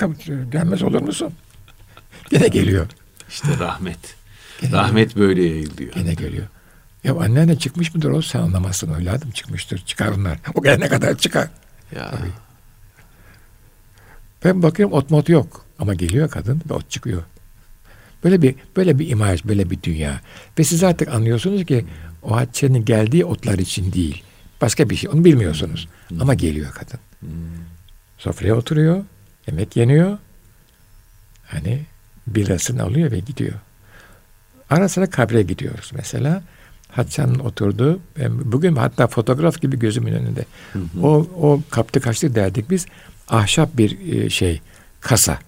gelmez 0.52 0.82
olur 0.82 1.00
musun? 1.00 1.32
Gene 2.30 2.48
geliyor. 2.48 2.86
İşte 3.28 3.48
rahmet. 3.58 4.16
Gene 4.60 4.72
rahmet 4.72 5.14
geliyor. 5.14 5.28
böyle 5.28 5.42
yayılıyor. 5.42 5.92
Gene 5.92 6.14
geliyor. 6.14 6.46
Ya 7.04 7.14
annene 7.14 7.58
çıkmış 7.58 7.94
mıdır 7.94 8.10
o? 8.10 8.22
Sen 8.22 8.40
anlamazsın 8.40 8.94
evladım 8.94 9.30
çıkmıştır. 9.30 9.78
Çıkar 9.78 10.08
onlar. 10.08 10.38
O 10.54 10.62
gelene 10.62 10.88
kadar 10.88 11.18
çıkar. 11.18 11.48
Ya. 11.96 12.10
Tabii. 12.10 12.30
Ben 14.44 14.62
bakıyorum 14.62 14.92
ot 14.94 15.10
mot 15.10 15.28
yok. 15.28 15.65
Ama 15.78 15.94
geliyor 15.94 16.30
kadın 16.30 16.62
ve 16.70 16.74
ot 16.74 16.90
çıkıyor. 16.90 17.22
Böyle 18.24 18.42
bir 18.42 18.54
böyle 18.76 18.98
bir 18.98 19.08
imaj, 19.08 19.44
böyle 19.44 19.70
bir 19.70 19.82
dünya. 19.82 20.20
Ve 20.58 20.64
siz 20.64 20.84
artık 20.84 21.08
anlıyorsunuz 21.08 21.64
ki 21.64 21.84
o 22.22 22.36
Hatice'nin 22.36 22.84
geldiği 22.84 23.24
otlar 23.24 23.58
için 23.58 23.92
değil. 23.92 24.22
Başka 24.60 24.90
bir 24.90 24.96
şey. 24.96 25.10
Onu 25.10 25.24
bilmiyorsunuz. 25.24 25.88
Hmm. 26.08 26.22
Ama 26.22 26.34
geliyor 26.34 26.70
kadın. 26.72 27.00
Hmm. 27.20 27.28
Sofraya 28.18 28.54
oturuyor. 28.54 29.04
Yemek 29.46 29.76
yeniyor. 29.76 30.18
Hani 31.46 31.82
birasını 32.26 32.82
alıyor 32.82 33.10
ve 33.10 33.18
gidiyor. 33.18 33.54
Ara 34.70 34.88
sıra 34.88 35.10
kabre 35.10 35.42
gidiyoruz 35.42 35.90
mesela. 35.94 36.42
Hatice'nin 36.88 37.38
oturduğu, 37.38 38.00
bugün 38.28 38.76
hatta 38.76 39.06
fotoğraf 39.06 39.60
gibi 39.60 39.78
gözümün 39.78 40.12
önünde. 40.12 40.44
Hı 40.72 40.78
hı. 40.78 41.06
O, 41.06 41.26
o 41.36 41.60
kaptı 41.70 42.00
kaçtı 42.00 42.34
derdik 42.34 42.70
biz. 42.70 42.86
Ahşap 43.28 43.78
bir 43.78 44.12
e, 44.12 44.30
şey, 44.30 44.60
kasa 45.00 45.38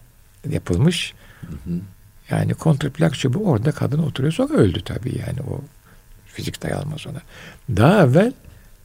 yapılmış. 0.50 1.14
Hı 1.40 1.46
hı. 1.46 1.80
Yani 2.30 2.54
kontrplak 2.54 3.14
çubuğu 3.14 3.44
orada 3.50 3.72
kadın 3.72 3.98
oturuyor. 3.98 4.32
Sonra 4.32 4.54
öldü 4.54 4.82
tabii 4.84 5.18
yani 5.18 5.40
o 5.50 5.60
fizik 6.26 6.62
dayanmaz 6.62 7.06
ona. 7.06 7.20
Daha 7.76 8.02
evvel 8.04 8.32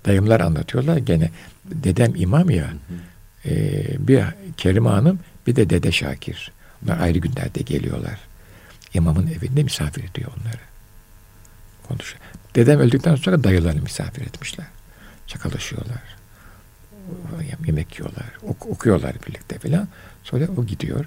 dayımlar 0.06 0.40
anlatıyorlar 0.40 0.98
gene. 0.98 1.32
Dedem 1.66 2.16
imam 2.16 2.50
ya. 2.50 2.68
Hı 2.68 2.70
hı. 2.70 3.50
E, 3.50 4.08
bir 4.08 4.24
Kerime 4.58 4.90
Hanım 4.90 5.20
bir 5.48 5.56
de 5.56 5.70
Dede 5.70 5.92
Şakir. 5.92 6.52
Onlar 6.84 7.00
ayrı 7.00 7.20
günlerde 7.20 7.62
geliyorlar. 7.62 8.20
İmamın 8.94 9.28
evinde 9.28 9.64
misafir 9.64 10.04
ediyor 10.04 10.32
onları. 10.42 10.60
Konuşuyor. 11.88 12.22
Dedem 12.56 12.80
öldükten 12.80 13.16
sonra 13.16 13.44
dayılarını 13.44 13.82
misafir 13.82 14.22
etmişler. 14.22 14.66
Çakalaşıyorlar. 15.28 16.02
Yemek 17.66 18.00
yiyorlar. 18.00 18.26
Ok- 18.48 18.66
okuyorlar 18.66 19.16
birlikte 19.28 19.60
filan. 19.60 19.88
Sonra 20.24 20.48
o 20.58 20.66
gidiyor. 20.66 21.06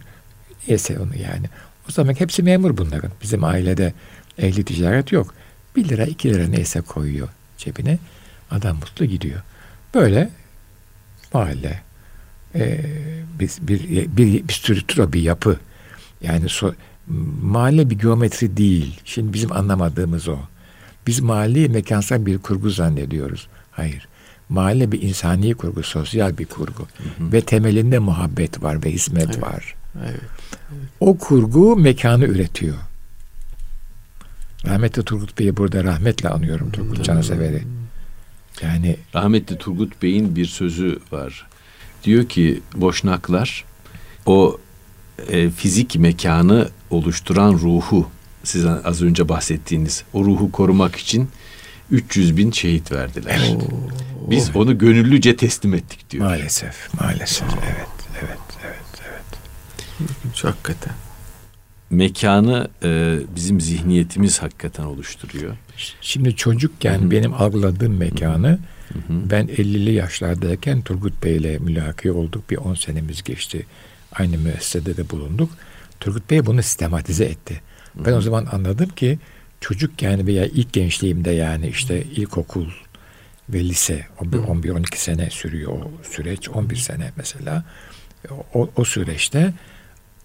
Neyse 0.68 0.98
onu 0.98 1.16
yani. 1.22 1.46
O 1.88 1.92
zaman 1.92 2.14
hepsi 2.14 2.42
memur 2.42 2.76
bunların. 2.76 3.10
Bizim 3.22 3.44
ailede 3.44 3.92
ehli 4.38 4.64
ticaret 4.64 5.12
yok. 5.12 5.34
Bir 5.76 5.88
lira 5.88 6.04
iki 6.04 6.34
lira 6.34 6.48
neyse 6.48 6.80
koyuyor 6.80 7.28
cebine. 7.58 7.98
Adam 8.50 8.76
mutlu 8.76 9.04
gidiyor. 9.04 9.40
Böyle 9.94 10.30
mahalle 11.32 11.82
e, 12.54 12.80
bir, 13.40 13.50
bir, 13.60 13.88
bir, 14.16 14.48
bir 14.48 14.52
strüktür 14.52 15.12
bir 15.12 15.20
yapı. 15.20 15.58
Yani 16.22 16.48
so, 16.48 16.74
mahalle 17.42 17.90
bir 17.90 17.98
geometri 17.98 18.56
değil. 18.56 19.00
Şimdi 19.04 19.32
bizim 19.32 19.52
anlamadığımız 19.52 20.28
o. 20.28 20.38
Biz 21.06 21.20
mahalleyi 21.20 21.68
mekansal 21.68 22.26
bir 22.26 22.38
kurgu 22.38 22.70
zannediyoruz. 22.70 23.48
Hayır. 23.70 24.08
Mahalle 24.48 24.92
bir 24.92 25.02
insani 25.02 25.54
kurgu, 25.54 25.82
sosyal 25.82 26.38
bir 26.38 26.46
kurgu. 26.46 26.82
Hı 26.82 27.24
hı. 27.24 27.32
Ve 27.32 27.40
temelinde 27.40 27.98
muhabbet 27.98 28.62
var 28.62 28.84
ve 28.84 28.90
hizmet 28.90 29.26
evet. 29.26 29.42
var. 29.42 29.74
Evet. 30.04 30.20
Evet. 30.72 30.88
O 31.00 31.18
kurgu 31.18 31.76
mekanı 31.76 32.24
üretiyor. 32.24 32.76
Rahmetli 34.66 35.02
Turgut 35.02 35.38
Bey'i 35.38 35.56
burada 35.56 35.84
rahmetle 35.84 36.28
anıyorum 36.28 36.70
Turgut 36.70 37.04
Cansever'i. 37.04 37.62
Yani 38.62 38.96
rahmetli 39.14 39.58
Turgut 39.58 40.02
Bey'in 40.02 40.36
bir 40.36 40.46
sözü 40.46 40.98
var. 41.12 41.46
Diyor 42.04 42.28
ki 42.28 42.60
boşnaklar 42.74 43.64
o 44.26 44.58
e, 45.28 45.50
fizik 45.50 45.96
mekanı 45.96 46.68
oluşturan 46.90 47.52
ruhu 47.52 48.06
sizin 48.44 48.68
az 48.84 49.02
önce 49.02 49.28
bahsettiğiniz 49.28 50.04
o 50.12 50.24
ruhu 50.24 50.52
korumak 50.52 50.96
için 50.96 51.28
300 51.90 52.36
bin 52.36 52.50
şehit 52.50 52.92
verdiler. 52.92 53.40
Oo. 53.56 53.60
Biz 54.30 54.56
onu 54.56 54.78
gönüllüce 54.78 55.36
teslim 55.36 55.74
ettik 55.74 56.10
diyor. 56.10 56.24
Maalesef, 56.24 56.94
maalesef. 57.00 57.48
Evet, 57.48 57.88
evet, 58.22 58.38
evet, 58.64 58.95
Çok 60.36 60.50
hakikaten. 60.50 60.94
Mekanı 61.90 62.68
e, 62.82 63.18
bizim 63.36 63.60
zihniyetimiz 63.60 64.42
hakikaten 64.42 64.84
oluşturuyor. 64.84 65.56
Şimdi 66.00 66.36
çocukken 66.36 66.98
Hı-hı. 66.98 67.10
benim 67.10 67.34
algıladığım 67.34 67.96
mekanı 67.96 68.58
Hı-hı. 68.92 69.30
ben 69.30 69.46
50'li 69.46 69.92
yaşlardayken 69.92 70.82
Turgut 70.82 71.24
Bey 71.24 71.36
ile 71.36 71.58
mülaki 71.58 72.12
olduk. 72.12 72.50
Bir 72.50 72.56
10 72.56 72.74
senemiz 72.74 73.22
geçti. 73.22 73.66
Aynı 74.12 74.38
müessesede 74.38 74.96
de 74.96 75.10
bulunduk. 75.10 75.50
Turgut 76.00 76.30
Bey 76.30 76.46
bunu 76.46 76.62
sistematize 76.62 77.24
etti. 77.24 77.60
Ben 77.94 78.12
o 78.12 78.20
zaman 78.20 78.46
anladım 78.52 78.88
ki 78.88 79.18
çocuk 79.60 80.02
yani 80.02 80.26
veya 80.26 80.46
ilk 80.46 80.72
gençliğimde 80.72 81.30
yani 81.30 81.68
işte 81.68 82.02
ilkokul 82.02 82.68
ve 83.48 83.60
lise 83.64 84.06
11-12 84.20 84.96
sene 84.96 85.30
sürüyor 85.30 85.72
o 85.72 85.90
süreç 86.10 86.48
11 86.48 86.76
sene 86.76 87.12
mesela 87.16 87.64
o, 88.54 88.70
o 88.76 88.84
süreçte 88.84 89.52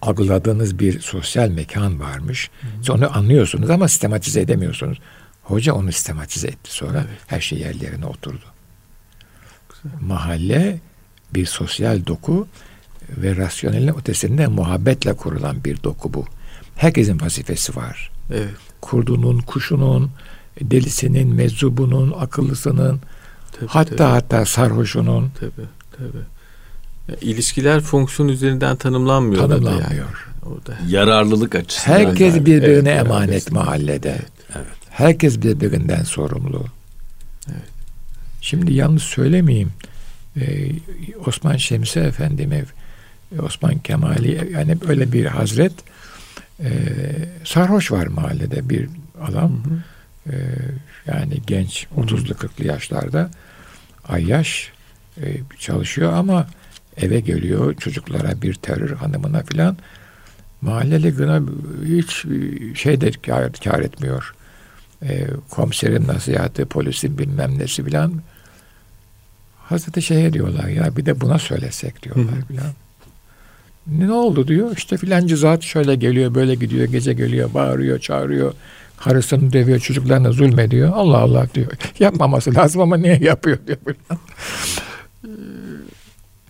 algıladığınız 0.02 0.78
bir 0.78 1.00
sosyal 1.00 1.48
mekan 1.48 2.00
varmış. 2.00 2.50
Hı. 2.86 2.92
Onu 2.92 3.16
anlıyorsunuz 3.16 3.70
ama 3.70 3.88
sistematize 3.88 4.40
edemiyorsunuz. 4.40 4.98
Hoca 5.42 5.74
onu 5.74 5.92
sistematize 5.92 6.48
etti 6.48 6.74
sonra. 6.74 7.04
Evet. 7.08 7.20
Her 7.26 7.40
şey 7.40 7.58
yerlerine 7.58 8.06
oturdu. 8.06 8.44
Güzel. 9.68 9.98
Mahalle 10.00 10.80
bir 11.34 11.46
sosyal 11.46 12.06
doku 12.06 12.48
ve 13.08 13.36
rasyonelin 13.36 13.98
ötesinde 13.98 14.46
muhabbetle 14.46 15.12
kurulan 15.12 15.64
bir 15.64 15.82
doku 15.82 16.14
bu. 16.14 16.24
Herkesin 16.76 17.20
vazifesi 17.20 17.76
var. 17.76 18.10
Evet. 18.30 18.54
Kurdunun, 18.80 19.38
kuşunun, 19.38 20.10
delisinin, 20.60 21.34
meczubunun, 21.34 22.14
akıllısının, 22.20 23.00
tabii, 23.52 23.66
hatta 23.66 23.96
tabii. 23.96 24.10
hatta 24.10 24.44
sarhoşunun. 24.44 25.32
Tabii, 25.40 25.68
tabii. 25.96 26.24
İlişkiler 27.20 27.80
fonksiyon 27.80 28.28
üzerinden 28.28 28.76
tanımlanmıyor. 28.76 29.48
Tanımlanmıyor. 29.48 29.90
Yani. 29.90 30.02
Orada. 30.42 30.78
Yararlılık 30.88 31.54
açısından. 31.54 31.98
Herkes 31.98 32.34
birbirine 32.34 32.90
evet, 32.90 33.06
emanet 33.06 33.30
evet. 33.30 33.52
mahallede. 33.52 34.10
Evet, 34.10 34.32
evet. 34.56 34.66
Herkes 34.90 35.38
birbirinden 35.38 36.02
sorumlu. 36.02 36.64
Evet. 37.48 37.62
Şimdi 38.40 38.72
yalnız 38.72 39.02
söylemeyeyim. 39.02 39.72
Ee, 40.36 40.70
Osman 41.26 41.56
Şemsi 41.56 42.00
Efendime 42.00 42.64
Osman 43.42 43.78
Kemali 43.78 44.50
yani 44.52 44.80
böyle 44.88 45.12
bir 45.12 45.26
hazret 45.26 45.72
e, 46.60 46.70
sarhoş 47.44 47.92
var 47.92 48.06
mahallede 48.06 48.68
bir 48.68 48.88
adam. 49.22 49.50
Hı 49.64 49.70
hı. 49.70 49.82
E, 50.26 50.36
yani 51.06 51.38
genç 51.46 51.86
30'lu 51.96 52.32
40'lı 52.32 52.66
yaşlarda 52.66 53.30
ayyaş 54.08 54.72
e, 55.22 55.36
çalışıyor 55.58 56.12
ama 56.12 56.46
eve 56.96 57.20
geliyor 57.20 57.74
çocuklara 57.74 58.42
bir 58.42 58.54
terör 58.54 58.96
hanımına 58.96 59.42
filan 59.42 59.76
mahalleli 60.62 61.10
gına 61.10 61.42
hiç 61.84 62.24
şey 62.78 63.00
de 63.00 63.10
kar, 63.10 63.52
kar 63.52 63.80
etmiyor. 63.80 64.34
E, 65.02 65.26
komiserin 65.50 66.08
nasihatı, 66.08 66.66
polisin 66.66 67.18
bilmem 67.18 67.58
nesi 67.58 67.84
filan. 67.84 68.22
Hazreti 69.58 70.02
şeye 70.02 70.32
diyorlar 70.32 70.68
ya 70.68 70.96
bir 70.96 71.06
de 71.06 71.20
buna 71.20 71.38
söylesek 71.38 72.02
diyorlar 72.02 72.34
filan. 72.48 72.72
Ne 73.86 74.12
oldu 74.12 74.48
diyor. 74.48 74.76
İşte 74.76 74.96
filancı 74.96 75.36
zat 75.36 75.62
şöyle 75.62 75.94
geliyor, 75.94 76.34
böyle 76.34 76.54
gidiyor, 76.54 76.88
gece 76.88 77.12
geliyor, 77.12 77.54
bağırıyor, 77.54 77.98
çağırıyor. 77.98 78.54
Karısını 78.96 79.52
dövüyor, 79.52 79.78
çocuklarına 79.78 80.32
zulmediyor. 80.32 80.92
Allah 80.94 81.18
Allah 81.18 81.46
diyor. 81.54 81.72
Yapmaması 81.98 82.54
lazım 82.54 82.80
ama 82.80 82.96
niye 82.96 83.18
yapıyor 83.22 83.58
diyor. 83.66 83.78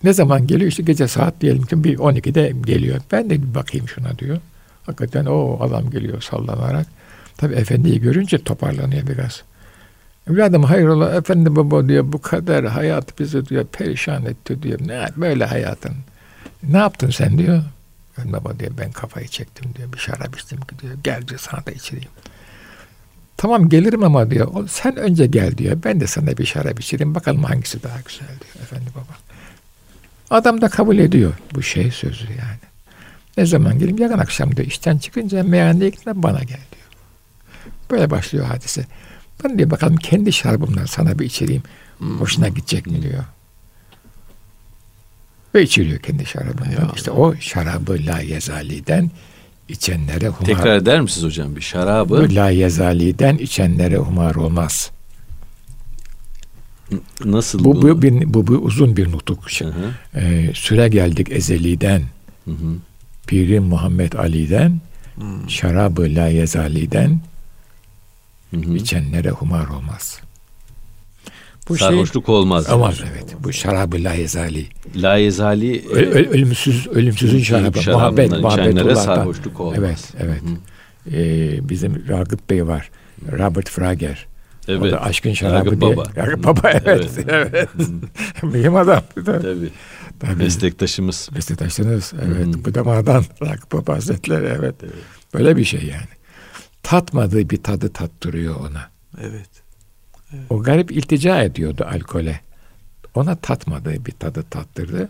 Ne 0.05 0.13
zaman 0.13 0.47
geliyor? 0.47 0.69
İşte 0.71 0.83
gece 0.83 1.09
saat 1.09 1.41
diyelim 1.41 1.63
ki 1.63 1.85
bir 1.85 1.99
12'de 1.99 2.53
geliyor. 2.67 3.01
Ben 3.13 3.31
de 3.31 3.43
bir 3.43 3.55
bakayım 3.55 3.89
şuna 3.89 4.19
diyor. 4.19 4.39
Hakikaten 4.87 5.27
o 5.27 5.59
adam 5.61 5.91
geliyor 5.91 6.21
sallanarak. 6.21 6.87
Tabi 7.37 7.55
efendiyi 7.55 8.01
görünce 8.01 8.39
toparlanıyor 8.39 9.07
biraz. 9.07 9.43
Evladım 10.31 10.65
hayrola 10.65 11.15
efendi 11.15 11.57
baba 11.57 11.89
diyor 11.89 12.13
bu 12.13 12.23
kadar 12.23 12.65
hayat 12.67 13.19
bizi 13.19 13.47
diyor 13.47 13.67
perişan 13.67 14.25
etti 14.27 14.63
diyor. 14.63 14.81
Ne 14.87 15.09
böyle 15.17 15.45
hayatın. 15.45 15.93
Ne 16.63 16.79
yaptın 16.79 17.11
sen 17.11 17.39
diyor. 17.39 17.63
Ben 18.19 18.33
baba 18.33 18.59
diyor 18.59 18.73
ben 18.79 18.93
kafayı 18.93 19.29
çektim 19.29 19.75
diyor. 19.75 19.93
Bir 19.93 19.99
şarap 19.99 20.37
içtim 20.37 20.59
diyor. 20.83 20.95
Gel 21.05 21.29
diyor 21.29 21.41
sana 21.41 21.67
da 21.67 21.71
içireyim. 21.71 22.11
Tamam 23.37 23.69
gelirim 23.69 24.05
ama 24.05 24.31
diyor. 24.31 24.69
Sen 24.69 24.97
önce 24.97 25.27
gel 25.27 25.59
diyor. 25.59 25.79
Ben 25.85 26.01
de 26.01 26.07
sana 26.07 26.27
bir 26.27 26.47
şarap 26.47 26.81
içireyim. 26.81 27.15
Bakalım 27.15 27.45
hangisi 27.45 27.83
daha 27.83 28.01
güzel 28.01 28.29
diyor. 28.29 28.63
Efendi 28.63 28.87
baba. 28.95 29.17
Adam 30.33 30.61
da 30.61 30.69
kabul 30.69 30.99
ediyor 30.99 31.33
bu 31.55 31.63
şey 31.63 31.91
sözü 31.91 32.25
yani. 32.25 32.61
Ne 33.37 33.47
zaman 33.47 33.79
geleyim? 33.79 33.99
Yarın 33.99 34.19
akşam 34.19 34.57
diyor. 34.57 34.69
İşten 34.69 34.99
çıkınca 34.99 35.43
meyhaneye 35.45 35.91
gitme 35.91 36.23
bana 36.23 36.39
gel 36.39 36.49
diyor. 36.49 36.89
Böyle 37.91 38.11
başlıyor 38.11 38.47
hadise. 38.47 38.87
Ben 39.45 39.59
diyor 39.59 39.71
bakalım 39.71 39.97
kendi 39.97 40.33
şarabımdan 40.33 40.85
sana 40.85 41.19
bir 41.19 41.25
içireyim. 41.25 41.63
Hoşuna 42.19 42.49
gidecek 42.49 42.87
mi 42.87 43.03
diyor. 43.03 43.25
Ve 45.55 45.63
içiriyor 45.63 45.99
kendi 45.99 46.27
şarabından. 46.27 46.71
Eyvallah. 46.71 46.97
İşte 46.97 47.11
o 47.11 47.35
şarabı 47.37 47.99
la 48.07 48.19
yezaliden 48.21 49.11
içenlere 49.69 50.29
humar. 50.29 50.47
Tekrar 50.47 50.77
eder 50.77 51.01
misiniz 51.01 51.25
hocam 51.27 51.57
bir 51.57 51.61
şarabı? 51.61 52.29
La 52.31 52.51
yezaliden 52.51 53.39
içenlere 53.39 53.97
humar 53.97 54.35
olmaz. 54.35 54.91
Nasıl 57.25 57.59
Bu, 57.65 57.65
bunu? 57.65 57.83
bu, 57.83 58.03
bir, 58.03 58.35
bu, 58.35 58.47
bu 58.47 58.53
uzun 58.53 58.97
bir 58.97 59.13
nutuk. 59.13 59.51
Hı 59.59 59.65
hı, 59.65 60.19
Ee, 60.21 60.51
süre 60.55 60.89
geldik 60.89 61.27
ezeliden. 61.31 62.03
hı 62.45 62.51
hı. 62.51 62.75
Pirim 63.27 63.63
Muhammed 63.65 64.13
Ali'den, 64.13 64.81
Hmm. 65.17 65.51
şarabı 65.51 66.03
la 66.03 66.27
yezaliden 66.29 67.21
Hı 68.51 68.57
hı. 68.57 68.77
içenlere 68.77 69.31
humar 69.31 69.67
olmaz. 69.69 70.21
Bu 71.69 71.79
şey 71.79 71.89
Sarhoşluk 71.89 72.29
olmaz. 72.29 72.71
olmaz 72.71 73.01
evet. 73.13 73.35
Bu 73.45 73.53
şarabı 73.53 74.05
la 74.05 74.13
yezali. 74.15 74.67
La 74.97 75.17
yezali 75.17 75.77
e, 75.77 75.87
Ö- 75.89 76.01
ö- 76.11 76.31
ölümsüz 76.31 76.87
ölümsüzün 76.87 77.43
şarabı. 77.43 77.79
Muhabbet, 77.91 78.31
muhabbetullah'tan. 78.31 78.95
sarhoşluk 78.95 79.61
olmaz. 79.61 79.79
Evet, 79.79 80.13
evet. 80.21 80.43
Ee, 81.13 81.69
bizim 81.69 82.09
Ragıp 82.09 82.51
Bey 82.51 82.67
var. 82.67 82.91
Robert 83.33 83.69
Frager. 83.71 84.27
O 84.69 84.73
evet. 84.73 84.93
da 84.93 85.03
aşkın 85.03 85.33
şarabı 85.33 85.67
Ragıp 85.67 85.81
diye. 85.81 85.97
Baba. 85.97 86.05
Ragıp 86.17 86.45
Baba 86.45 86.71
evet. 86.71 87.11
evet. 87.29 87.69
Mühim 88.43 88.77
adam. 88.77 89.03
Tabii. 89.27 89.71
Tabii. 90.21 90.37
Meslektaşımız. 90.37 91.29
Meslektaşınız. 91.35 92.13
Evet. 92.23 92.47
Hı. 92.47 92.65
Bu 92.65 92.75
da 92.75 92.85
madan. 92.85 93.25
Ragıp 93.43 93.73
Baba 93.73 93.95
Hazretleri 93.95 94.47
evet. 94.47 94.75
Böyle 95.35 95.57
bir 95.57 95.65
şey 95.65 95.85
yani. 95.85 96.09
Tatmadığı 96.83 97.51
bir 97.51 97.63
tadı 97.63 97.93
tattırıyor 97.93 98.57
ona. 98.57 98.91
Evet. 99.21 99.51
O 100.51 100.63
garip 100.63 100.93
iltica 100.93 101.43
ediyordu 101.43 101.87
alkole. 101.93 102.41
Ona 103.15 103.37
tatmadığı 103.37 104.07
bir 104.07 104.13
tadı 104.13 104.43
tattırdı. 104.43 105.09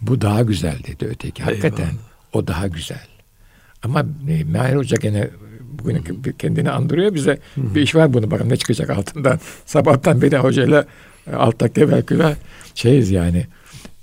Bu 0.00 0.20
daha 0.20 0.42
güzel 0.42 0.78
dedi 0.86 1.06
öteki. 1.06 1.42
Hakikaten 1.42 1.82
Eyvallah. 1.82 1.98
o 2.32 2.46
daha 2.46 2.68
güzel. 2.68 3.06
Ama 3.82 4.06
e, 4.28 4.44
Mahir 4.44 4.76
Hoca 4.76 4.96
gene 4.96 5.30
bugün 5.70 6.22
kendini 6.38 6.70
andırıyor 6.70 7.14
bize. 7.14 7.38
Bir 7.56 7.82
iş 7.82 7.94
var 7.94 8.12
bunu 8.12 8.30
bakın 8.30 8.48
ne 8.48 8.56
çıkacak 8.56 8.90
altından. 8.90 9.40
Sabahtan 9.66 10.22
beri 10.22 10.36
hocayla 10.36 10.86
e, 11.26 11.34
altta 11.34 11.68
tevekküle 11.68 12.36
şeyiz 12.74 13.10
yani. 13.10 13.46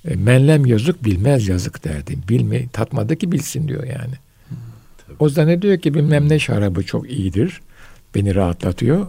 E, 0.07 0.15
menlem 0.15 0.65
yazık 0.65 1.03
bilmez 1.03 1.47
yazık 1.47 1.83
derdi. 1.83 2.17
Bilme, 2.29 2.67
tatmadı 2.67 3.15
ki 3.15 3.31
bilsin 3.31 3.67
diyor 3.67 3.83
yani. 3.83 4.13
O 5.19 5.29
zannediyor 5.29 5.77
ki 5.77 5.93
bilmem 5.93 6.29
ne 6.29 6.39
şarabı 6.39 6.83
çok 6.83 7.11
iyidir. 7.11 7.61
Beni 8.15 8.35
rahatlatıyor. 8.35 9.07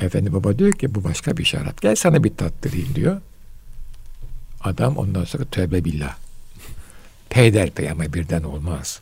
Efendi 0.00 0.32
baba 0.32 0.58
diyor 0.58 0.72
ki 0.72 0.94
bu 0.94 1.04
başka 1.04 1.36
bir 1.36 1.44
şarap. 1.44 1.82
Gel 1.82 1.94
sana 1.94 2.24
bir 2.24 2.34
tattırayım 2.36 2.94
diyor. 2.94 3.20
Adam 4.60 4.96
ondan 4.96 5.24
sonra 5.24 5.44
tövbe 5.44 5.84
billah. 5.84 6.16
Peyderpey 7.30 7.90
ama 7.90 8.04
birden 8.12 8.42
olmaz. 8.42 9.00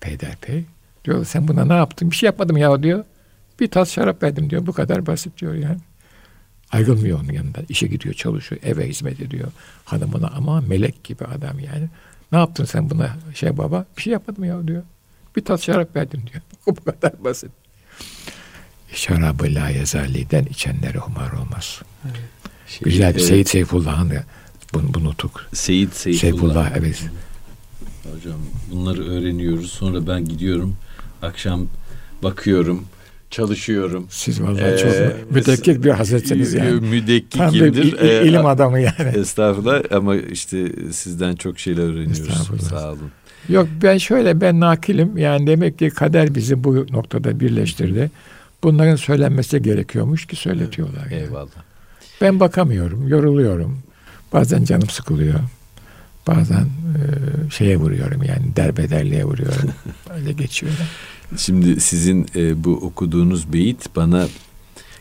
Peyderpey. 0.00 0.64
Diyor 1.06 1.24
sen 1.24 1.48
buna 1.48 1.64
ne 1.64 1.74
yaptın? 1.74 2.10
Bir 2.10 2.16
şey 2.16 2.26
yapmadım 2.26 2.56
ya 2.56 2.82
diyor. 2.82 3.04
Bir 3.60 3.68
tas 3.68 3.92
şarap 3.92 4.22
verdim 4.22 4.50
diyor. 4.50 4.66
Bu 4.66 4.72
kadar 4.72 5.06
basit 5.06 5.40
diyor 5.40 5.54
yani. 5.54 5.78
Ayrılmıyor 6.72 7.20
onun 7.20 7.32
yanında. 7.32 7.58
İşe 7.68 7.86
gidiyor, 7.86 8.14
çalışıyor, 8.14 8.60
eve 8.64 8.88
hizmet 8.88 9.20
ediyor. 9.20 9.48
Hanımına 9.84 10.28
ama 10.28 10.60
melek 10.60 11.04
gibi 11.04 11.24
adam 11.24 11.58
yani. 11.58 11.88
Ne 12.32 12.38
yaptın 12.38 12.64
sen 12.64 12.90
buna 12.90 13.16
şey 13.34 13.56
baba? 13.56 13.86
Bir 13.96 14.02
şey 14.02 14.12
yapmadım 14.12 14.44
ya 14.44 14.68
diyor. 14.68 14.82
Bir 15.36 15.44
tas 15.44 15.62
şarap 15.62 15.96
verdim 15.96 16.22
diyor. 16.32 16.42
Bu 16.66 16.74
kadar 16.74 17.24
basit. 17.24 17.50
Şarabı 18.92 19.44
la 19.44 19.68
yezaliden 19.68 20.44
içenlere 20.44 20.98
humar 20.98 21.32
olmaz. 21.32 21.82
Şey, 22.66 22.80
Güzel 22.84 23.14
bir 23.14 23.20
e, 23.20 23.22
Seyit 23.22 23.48
Seyfullah'ın 23.48 24.12
bunu, 24.74 24.94
bunu 24.94 25.04
nutuk. 25.04 25.48
Seyit 25.52 25.94
Seyfullah. 25.94 26.20
Seyfullah 26.20 26.70
evet. 26.76 27.04
Hocam 28.14 28.40
bunları 28.70 29.10
öğreniyoruz. 29.10 29.70
Sonra 29.70 30.06
ben 30.06 30.24
gidiyorum. 30.24 30.76
Akşam 31.22 31.66
bakıyorum. 32.22 32.84
Çalışıyorum. 33.30 34.06
Siz 34.10 34.42
vallahi 34.42 34.64
Ee, 34.64 34.78
çok 34.78 35.30
mütekkik 35.34 35.84
bir 35.84 35.90
hazretsiniz 35.90 36.54
yani. 36.54 36.68
Tam 36.70 36.80
bir 36.82 36.86
Müdekkikimdir. 36.88 37.82
il- 37.82 38.28
ilim 38.28 38.46
adamı 38.46 38.80
yani. 38.80 39.08
Estağfurullah 39.16 39.82
ama 39.90 40.16
işte 40.16 40.72
sizden 40.92 41.34
çok 41.36 41.58
şeyler 41.58 41.82
öğreniyoruz. 41.82 42.68
Sağ 42.68 42.88
olun. 42.92 43.10
Yok 43.48 43.68
ben 43.82 43.98
şöyle 43.98 44.40
ben 44.40 44.60
nakilim. 44.60 45.18
Yani 45.18 45.46
demek 45.46 45.78
ki 45.78 45.90
kader 45.90 46.34
bizi 46.34 46.64
bu 46.64 46.74
noktada 46.90 47.40
birleştirdi. 47.40 48.10
Bunların 48.62 48.96
söylenmesi 48.96 49.62
gerekiyormuş 49.62 50.26
ki 50.26 50.36
söyletiyorlar. 50.36 51.06
yani. 51.10 51.22
Eyvallah. 51.22 51.48
Ben 52.20 52.40
bakamıyorum, 52.40 53.08
yoruluyorum. 53.08 53.78
Bazen 54.32 54.64
canım 54.64 54.88
sıkılıyor. 54.90 55.34
Bazen 56.26 56.64
e, 56.64 57.00
şeye 57.50 57.76
vuruyorum 57.76 58.22
yani 58.22 58.56
derbederliğe 58.56 59.24
vuruyorum. 59.24 59.70
Öyle 60.10 60.32
geçiyor. 60.32 60.72
Şimdi 61.36 61.80
sizin 61.80 62.26
e, 62.36 62.64
bu 62.64 62.74
okuduğunuz 62.74 63.52
beyit 63.52 63.96
bana 63.96 64.28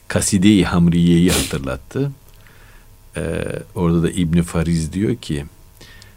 Kaside-i 0.08 0.64
Hamriye'yi 0.64 1.32
hatırlattı. 1.32 2.12
E, 3.18 3.46
orada 3.76 4.04
da 4.04 4.12
İbni 4.12 4.44
Fariz 4.44 4.94
diyor 4.94 5.16
ki 5.16 5.46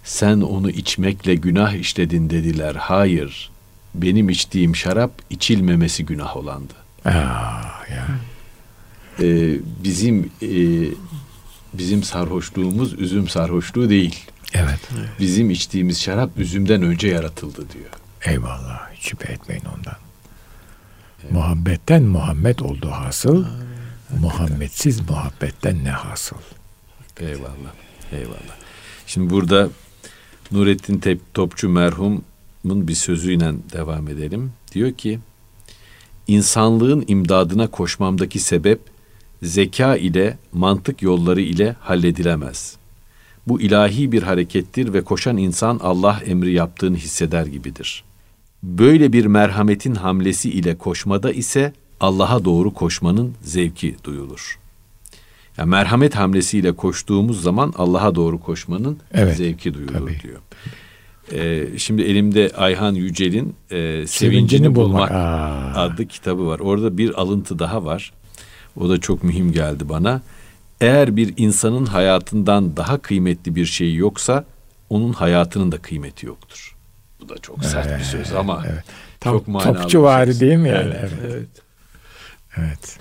sen 0.04 0.40
onu 0.40 0.70
içmekle 0.70 1.34
günah 1.34 1.72
işledin 1.72 2.30
dediler. 2.30 2.74
Hayır 2.74 3.50
benim 3.94 4.28
içtiğim 4.28 4.76
şarap 4.76 5.12
içilmemesi 5.30 6.06
günah 6.06 6.36
olandı. 6.36 6.74
Aa, 7.04 7.10
ya. 7.90 8.06
E, 9.22 9.56
bizim 9.84 10.30
e, 10.42 10.50
bizim 11.74 12.02
sarhoşluğumuz 12.02 13.00
üzüm 13.00 13.28
sarhoşluğu 13.28 13.90
değil. 13.90 14.26
Evet. 14.54 14.80
Bizim 15.20 15.50
içtiğimiz 15.50 16.00
şarap 16.02 16.30
üzümden 16.38 16.82
önce 16.82 17.08
yaratıldı 17.08 17.56
diyor. 17.72 17.90
Eyvallah. 18.24 18.92
Hiç 18.94 19.02
şüphe 19.08 19.32
etmeyin 19.32 19.64
ondan. 19.78 19.96
Muhabbetten 21.30 22.02
Muhammed 22.02 22.58
oldu 22.58 22.90
hasıl. 22.90 23.44
Muhammedsiz 24.20 25.10
muhabbetten 25.10 25.84
ne 25.84 25.90
hasıl? 25.90 26.36
Eyvallah. 27.20 27.72
Eyvallah. 28.12 28.56
Şimdi 29.06 29.30
burada 29.30 29.68
Nurettin 30.52 30.98
Tep- 31.00 31.18
Topçu 31.34 31.68
merhumun 31.68 32.24
bir 32.64 32.94
sözüyle 32.94 33.52
devam 33.72 34.08
edelim. 34.08 34.52
Diyor 34.74 34.92
ki 34.92 35.18
insanlığın 36.26 37.04
imdadına 37.08 37.66
koşmamdaki 37.66 38.38
sebep 38.38 38.80
zeka 39.42 39.96
ile 39.96 40.38
mantık 40.52 41.02
yolları 41.02 41.40
ile 41.40 41.76
halledilemez. 41.80 42.76
Bu 43.48 43.60
ilahi 43.60 44.12
bir 44.12 44.22
harekettir 44.22 44.92
ve 44.92 45.04
koşan 45.04 45.36
insan 45.36 45.80
Allah 45.82 46.20
emri 46.26 46.52
yaptığını 46.52 46.96
hisseder 46.96 47.46
gibidir. 47.46 48.04
Böyle 48.62 49.12
bir 49.12 49.26
merhametin 49.26 49.94
hamlesi 49.94 50.50
ile 50.50 50.78
koşmada 50.78 51.32
ise 51.32 51.72
Allah'a 52.00 52.44
doğru 52.44 52.74
koşmanın 52.74 53.34
zevki 53.42 53.96
duyulur. 54.04 54.58
Yani 55.58 55.70
merhamet 55.70 56.14
hamlesiyle 56.16 56.72
koştuğumuz 56.72 57.42
zaman 57.42 57.74
Allah'a 57.78 58.14
doğru 58.14 58.40
koşmanın 58.40 58.98
Evet, 59.12 59.36
zevki 59.36 59.74
duyulur 59.74 59.92
tabii. 59.92 60.20
diyor. 60.22 60.38
Ee, 61.32 61.78
şimdi 61.78 62.02
elimde 62.02 62.50
Ayhan 62.56 62.94
Yücel'in 62.94 63.54
e, 63.70 63.76
Sevincini, 63.76 64.06
Sevincini 64.06 64.74
Bulmak, 64.74 65.10
bulmak. 65.10 65.76
Adlı 65.76 66.06
kitabı 66.06 66.46
var. 66.46 66.58
Orada 66.58 66.98
bir 66.98 67.20
alıntı 67.20 67.58
daha 67.58 67.84
var. 67.84 68.12
O 68.80 68.88
da 68.88 69.00
çok 69.00 69.24
mühim 69.24 69.52
geldi 69.52 69.88
bana. 69.88 70.22
Eğer 70.80 71.16
bir 71.16 71.34
insanın 71.36 71.86
hayatından 71.86 72.76
daha 72.76 72.98
kıymetli 72.98 73.54
bir 73.54 73.66
şey 73.66 73.94
yoksa 73.94 74.44
onun 74.90 75.12
hayatının 75.12 75.72
da 75.72 75.78
kıymeti 75.78 76.26
yoktur. 76.26 76.76
Bu 77.20 77.28
da 77.28 77.38
çok 77.38 77.64
sert 77.64 77.98
bir 77.98 78.04
söz 78.04 78.32
ama 78.32 78.64
Evet. 78.72 78.84
Tam 79.20 79.38
çok 79.38 79.48
manalı 79.48 79.80
topçu 79.80 80.02
vari 80.02 80.32
söz. 80.32 80.40
değil 80.40 80.56
mi 80.56 80.68
yani? 80.68 80.94
Evet, 80.98 81.10
Evet. 81.20 81.32
evet. 81.32 81.48
Evet. 82.56 82.98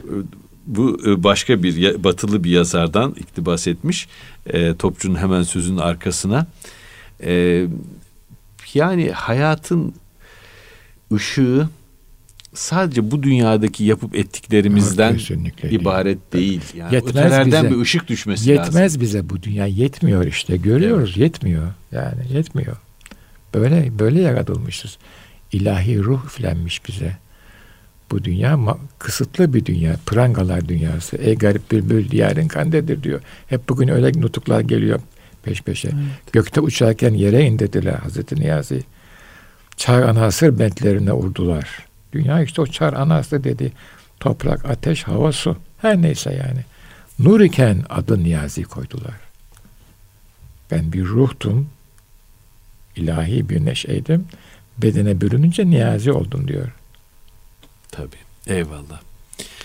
Bu 0.65 1.01
e, 1.05 1.23
başka 1.23 1.63
bir 1.63 2.03
batılı 2.03 2.43
bir 2.43 2.51
yazardan 2.51 3.11
iktibas 3.11 3.67
etmiş. 3.67 4.07
E, 4.45 4.75
Topçu'nun 4.75 5.15
hemen 5.15 5.43
sözünün 5.43 5.77
arkasına. 5.77 6.47
E, 7.23 7.65
yani 8.73 9.11
hayatın 9.11 9.93
ışığı 11.13 11.69
sadece 12.57 13.11
bu 13.11 13.23
dünyadaki 13.23 13.83
yapıp 13.83 14.15
ettiklerimizden 14.15 15.17
Kesinlikle 15.17 15.69
değil. 15.69 15.81
ibaret 15.81 16.33
değil. 16.33 16.61
Yani 16.77 16.95
Yetmez 16.95 17.15
ötelerden 17.15 17.63
bize. 17.63 17.75
bir 17.75 17.81
ışık 17.81 18.07
düşmesi 18.07 18.49
Yetmez 18.49 18.75
lazım. 18.75 19.01
bize 19.01 19.29
bu 19.29 19.43
dünya. 19.43 19.65
Yetmiyor 19.65 20.25
işte. 20.25 20.57
Görüyoruz. 20.57 21.17
Yetmiyor. 21.17 21.67
Yani 21.91 22.21
yetmiyor. 22.33 22.75
Böyle 23.53 23.99
böyle 23.99 24.21
yaratılmışız. 24.21 24.97
İlahi 25.51 25.99
ruh 26.03 26.25
üflenmiş 26.25 26.87
bize. 26.87 27.17
Bu 28.11 28.23
dünya 28.23 28.53
ma- 28.53 28.77
kısıtlı 28.99 29.53
bir 29.53 29.65
dünya. 29.65 29.95
Prangalar 30.05 30.69
dünyası. 30.69 31.17
Ey 31.17 31.35
garip 31.35 31.71
bülbül 31.71 32.09
diyarın 32.11 32.47
kandedir 32.47 33.03
diyor. 33.03 33.21
Hep 33.47 33.69
bugün 33.69 33.87
öyle 33.87 34.21
nutuklar 34.21 34.61
geliyor 34.61 34.99
peş 35.43 35.61
peşe. 35.61 35.89
Gökte 36.33 36.61
uçarken 36.61 37.13
yere 37.13 37.45
in 37.45 37.59
dediler 37.59 37.93
Hazreti 37.93 38.35
Niyazi. 38.35 38.83
Çar 39.77 40.01
anasır 40.01 40.59
bentlerine 40.59 41.13
urdular. 41.13 41.86
Dünya 42.13 42.41
işte 42.41 42.61
o 42.61 42.67
çar 42.67 42.93
anası 42.93 43.43
dedi. 43.43 43.71
Toprak, 44.19 44.65
ateş, 44.65 45.03
hava, 45.03 45.31
su. 45.31 45.57
Her 45.81 46.01
neyse 46.01 46.33
yani. 46.33 46.59
Nur 47.19 47.41
iken 47.41 47.83
adı 47.89 48.23
Niyazi 48.23 48.63
koydular. 48.63 49.15
Ben 50.71 50.93
bir 50.93 51.03
ruhtum. 51.05 51.69
ilahi 52.95 53.49
bir 53.49 53.65
neşeydim. 53.65 54.25
Bedene 54.77 55.21
bürününce 55.21 55.69
Niyazi 55.69 56.11
oldum 56.11 56.47
diyor. 56.47 56.71
Tabii. 57.91 58.17
Eyvallah. 58.47 59.01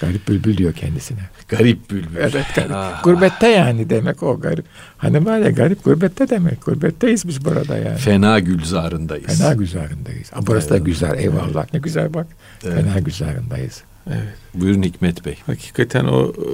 Garip 0.00 0.28
bülbül 0.28 0.56
diyor 0.56 0.72
kendisine. 0.72 1.20
Garip 1.48 1.90
bülbül. 1.90 2.16
Evet 2.16 2.46
garip. 2.54 2.70
Ah. 2.74 3.02
Gurbette 3.02 3.48
yani 3.48 3.90
demek 3.90 4.22
o 4.22 4.40
garip. 4.40 4.64
Hani 4.98 5.26
var 5.26 5.38
ya 5.38 5.50
garip 5.50 5.84
gurbette 5.84 6.28
demek. 6.28 6.64
Gurbetteyiz 6.64 7.28
biz 7.28 7.44
burada 7.44 7.78
yani. 7.78 7.96
Fena 7.98 8.38
gülzarındayız. 8.38 9.38
Fena 9.38 9.54
güzarındayız. 9.54 10.30
Ama 10.32 10.46
burası 10.46 10.68
evet. 10.68 10.80
da 10.80 10.84
güzel 10.84 11.18
eyvallah. 11.18 11.66
Ne 11.72 11.78
güzel 11.78 12.14
bak. 12.14 12.26
Evet. 12.64 12.74
Fena 12.74 12.98
güzarındayız. 12.98 13.82
Evet. 14.06 14.34
Buyurun 14.54 14.82
Hikmet 14.82 15.24
Bey. 15.24 15.38
Hakikaten 15.46 16.04
o 16.04 16.28
e, 16.28 16.46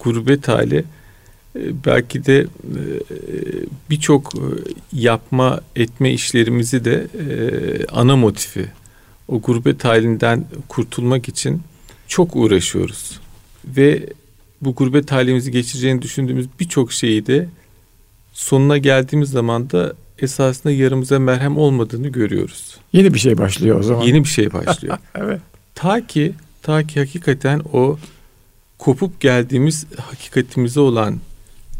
gurbet 0.00 0.48
hali 0.48 0.84
e, 1.56 1.84
belki 1.86 2.24
de 2.24 2.40
e, 2.40 2.46
birçok 3.90 4.32
yapma 4.92 5.60
etme 5.76 6.12
işlerimizi 6.12 6.84
de 6.84 7.06
ana 7.92 8.16
motifi. 8.16 8.66
O 9.28 9.40
gurbet 9.40 9.84
halinden 9.84 10.44
kurtulmak 10.68 11.28
için 11.28 11.62
çok 12.12 12.36
uğraşıyoruz. 12.36 13.20
Ve 13.64 14.06
bu 14.60 14.74
gurbet 14.74 15.12
halimizi 15.12 15.50
geçireceğini 15.50 16.02
düşündüğümüz 16.02 16.46
birçok 16.60 16.92
şeyi 16.92 17.26
de 17.26 17.48
sonuna 18.32 18.78
geldiğimiz 18.78 19.30
zaman 19.30 19.70
da 19.70 19.92
esasında 20.18 20.72
yarımıza 20.72 21.18
merhem 21.18 21.56
olmadığını 21.56 22.08
görüyoruz. 22.08 22.76
Yeni 22.92 23.14
bir 23.14 23.18
şey 23.18 23.38
başlıyor 23.38 23.80
o 23.80 23.82
zaman. 23.82 24.02
Yeni 24.02 24.24
bir 24.24 24.28
şey 24.28 24.52
başlıyor. 24.52 24.98
evet. 25.14 25.40
Ta 25.74 26.06
ki 26.06 26.32
ta 26.62 26.86
ki 26.86 27.00
hakikaten 27.00 27.62
o 27.72 27.98
kopup 28.78 29.20
geldiğimiz 29.20 29.86
hakikatimize 29.96 30.80
olan 30.80 31.20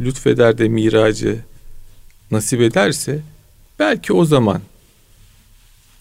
lütfeder 0.01 0.59
de 0.59 0.69
miracı 0.69 1.39
nasip 2.31 2.61
ederse 2.61 3.21
belki 3.79 4.13
o 4.13 4.25
zaman 4.25 4.61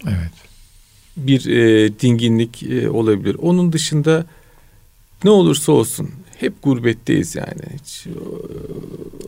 evet 0.07 0.40
bir 1.17 1.45
e, 1.45 1.99
dinginlik 1.99 2.63
e, 2.63 2.89
olabilir. 2.89 3.35
Onun 3.41 3.73
dışında 3.73 4.25
ne 5.23 5.29
olursa 5.29 5.71
olsun 5.71 6.09
hep 6.37 6.63
gurbetteyiz 6.63 7.35
yani. 7.35 7.61
Hiç, 7.81 8.07
e, 8.07 8.11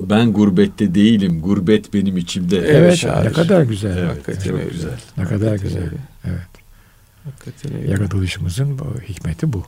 ben 0.02 0.34
gurbette 0.34 0.96
değilim. 0.96 1.42
Gurbet 1.42 1.94
benim 1.94 2.18
içimde. 2.18 2.58
Evet, 2.58 3.06
ne 3.24 3.32
kadar 3.32 3.64
güzel. 3.64 3.98
Evet, 3.98 4.10
hakikaten 4.10 4.50
çok 4.50 4.60
güzel. 4.60 4.72
güzel. 4.72 5.00
Ne 5.18 5.24
kadar 5.24 5.56
güzel. 5.56 5.84
Öyle. 5.84 5.98
Evet. 6.26 6.48
Hakikaten 7.24 7.78
öyle. 7.78 7.92
Yaratılışımızın 7.92 8.80
bu, 8.80 8.86
hikmeti 9.10 9.54
bu. 9.54 9.64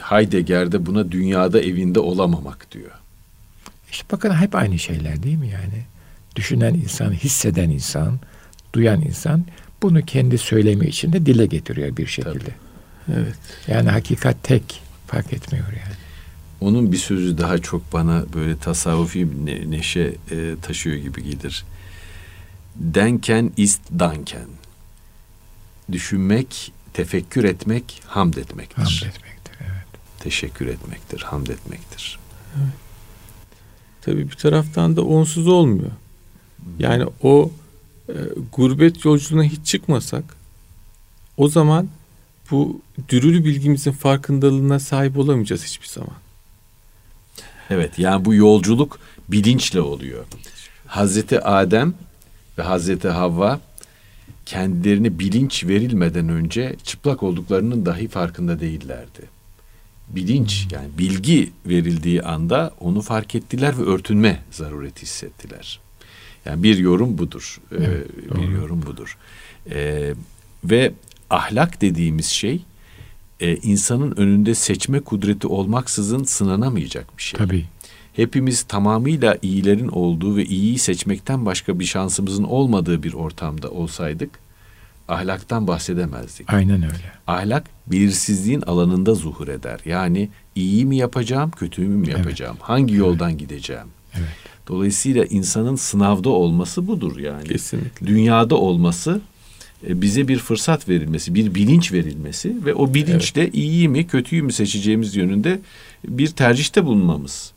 Heidegger'de 0.00 0.86
buna 0.86 1.12
dünyada 1.12 1.60
evinde 1.60 2.00
olamamak 2.00 2.72
diyor. 2.72 2.90
İşte 3.90 4.04
bakın 4.12 4.34
hep 4.34 4.54
aynı 4.54 4.78
şeyler 4.78 5.22
değil 5.22 5.38
mi 5.38 5.48
yani? 5.48 5.84
Düşünen 6.36 6.74
insan, 6.74 7.12
hisseden 7.12 7.70
insan, 7.70 8.18
duyan 8.72 9.00
insan 9.00 9.44
bunu 9.82 10.04
kendi 10.04 10.38
söylemi 10.38 10.86
içinde 10.86 11.26
dile 11.26 11.46
getiriyor 11.46 11.96
bir 11.96 12.06
şekilde. 12.06 12.38
Tabii. 12.38 13.14
Evet. 13.14 13.34
Yani 13.68 13.88
hakikat 13.90 14.44
tek 14.44 14.82
fark 15.06 15.32
etmiyor 15.32 15.66
yani. 15.66 15.94
Onun 16.60 16.92
bir 16.92 16.96
sözü 16.96 17.38
daha 17.38 17.58
çok 17.58 17.92
bana 17.92 18.24
böyle 18.34 18.58
tasavvufi 18.58 19.46
ne, 19.46 19.70
neşe 19.70 20.14
e, 20.30 20.54
taşıyor 20.62 20.96
gibi 20.96 21.22
gelir. 21.22 21.64
Denken 22.76 23.52
ist 23.56 23.80
danken. 23.98 24.46
Düşünmek, 25.92 26.72
tefekkür 26.92 27.44
etmek, 27.44 28.02
hamd 28.06 28.34
etmektir. 28.34 28.82
Hamd 28.82 29.14
etmektir, 29.14 29.54
evet. 29.60 29.86
Teşekkür 30.20 30.66
etmektir, 30.66 31.20
hamd 31.20 31.46
etmektir. 31.46 32.18
Evet. 32.56 32.72
Tabii 34.02 34.30
bir 34.30 34.36
taraftan 34.36 34.96
da 34.96 35.02
onsuz 35.02 35.46
olmuyor. 35.46 35.90
Yani 36.78 37.04
o 37.22 37.50
e, 38.08 38.14
gurbet 38.52 39.04
yolculuğuna 39.04 39.44
hiç 39.44 39.66
çıkmasak 39.66 40.24
o 41.36 41.48
zaman 41.48 41.88
bu 42.50 42.80
dürülü 43.08 43.44
bilgimizin 43.44 43.92
farkındalığına 43.92 44.78
sahip 44.78 45.18
olamayacağız 45.18 45.64
hiçbir 45.64 45.86
zaman. 45.86 46.16
Evet 47.70 47.98
yani 47.98 48.24
bu 48.24 48.34
yolculuk 48.34 48.98
bilinçle 49.28 49.80
oluyor. 49.80 50.24
Hazreti 50.86 51.40
Adem 51.40 51.94
ve 52.58 52.62
Hazreti 52.62 53.08
Havva 53.08 53.60
kendilerine 54.46 55.18
bilinç 55.18 55.64
verilmeden 55.64 56.28
önce 56.28 56.76
çıplak 56.84 57.22
olduklarının 57.22 57.86
dahi 57.86 58.08
farkında 58.08 58.60
değillerdi. 58.60 59.38
Bilinç 60.08 60.66
yani 60.72 60.88
bilgi 60.98 61.52
verildiği 61.66 62.22
anda 62.22 62.70
onu 62.80 63.02
fark 63.02 63.34
ettiler 63.34 63.78
ve 63.78 63.82
örtünme 63.82 64.42
zarureti 64.50 65.02
hissettiler. 65.02 65.80
Yani 66.48 66.62
bir 66.62 66.78
yorum 66.78 67.18
budur. 67.18 67.60
Ee, 67.72 67.76
evet, 67.78 68.06
ee, 68.32 68.36
bir 68.36 68.48
yorum 68.48 68.82
budur. 68.82 69.18
Ee, 69.70 70.14
ve 70.64 70.92
ahlak 71.30 71.80
dediğimiz 71.80 72.26
şey 72.26 72.64
e, 73.40 73.56
insanın 73.56 74.16
önünde 74.16 74.54
seçme 74.54 75.00
kudreti 75.00 75.46
olmaksızın 75.46 76.24
sınanamayacak 76.24 77.18
bir 77.18 77.22
şey. 77.22 77.38
Tabii. 77.38 77.64
Hepimiz 78.12 78.62
tamamıyla 78.62 79.38
iyilerin 79.42 79.88
olduğu 79.88 80.36
ve 80.36 80.44
iyiyi 80.44 80.78
seçmekten 80.78 81.46
başka 81.46 81.78
bir 81.78 81.84
şansımızın 81.84 82.44
olmadığı 82.44 83.02
bir 83.02 83.12
ortamda 83.12 83.70
olsaydık 83.70 84.30
ahlaktan 85.08 85.66
bahsedemezdik. 85.66 86.52
Aynen 86.52 86.82
öyle. 86.82 87.12
Ahlak 87.26 87.64
belirsizliğin 87.86 88.60
alanında 88.60 89.14
zuhur 89.14 89.48
eder. 89.48 89.80
Yani 89.84 90.28
iyi 90.54 90.86
mi 90.86 90.96
yapacağım, 90.96 91.50
kötü 91.50 91.82
mü 91.82 92.10
yapacağım? 92.10 92.56
Evet. 92.58 92.68
Hangi 92.68 92.94
yoldan 92.94 93.30
evet. 93.30 93.40
gideceğim? 93.40 93.86
Evet. 94.14 94.28
Dolayısıyla 94.68 95.24
insanın 95.24 95.76
sınavda 95.76 96.28
olması 96.28 96.86
budur 96.86 97.18
yani. 97.18 97.44
Kesinlikle. 97.44 98.06
Dünyada 98.06 98.56
olması 98.56 99.20
e, 99.86 100.02
bize 100.02 100.28
bir 100.28 100.38
fırsat 100.38 100.88
verilmesi, 100.88 101.34
bir 101.34 101.54
bilinç 101.54 101.92
verilmesi 101.92 102.64
ve 102.64 102.74
o 102.74 102.94
bilinçle 102.94 103.42
evet. 103.42 103.54
iyiyi 103.54 103.88
mi 103.88 104.06
kötüyü 104.06 104.42
mü 104.42 104.52
seçeceğimiz 104.52 105.16
yönünde 105.16 105.60
bir 106.08 106.28
tercihte 106.28 106.84
bulunmamız. 106.84 107.52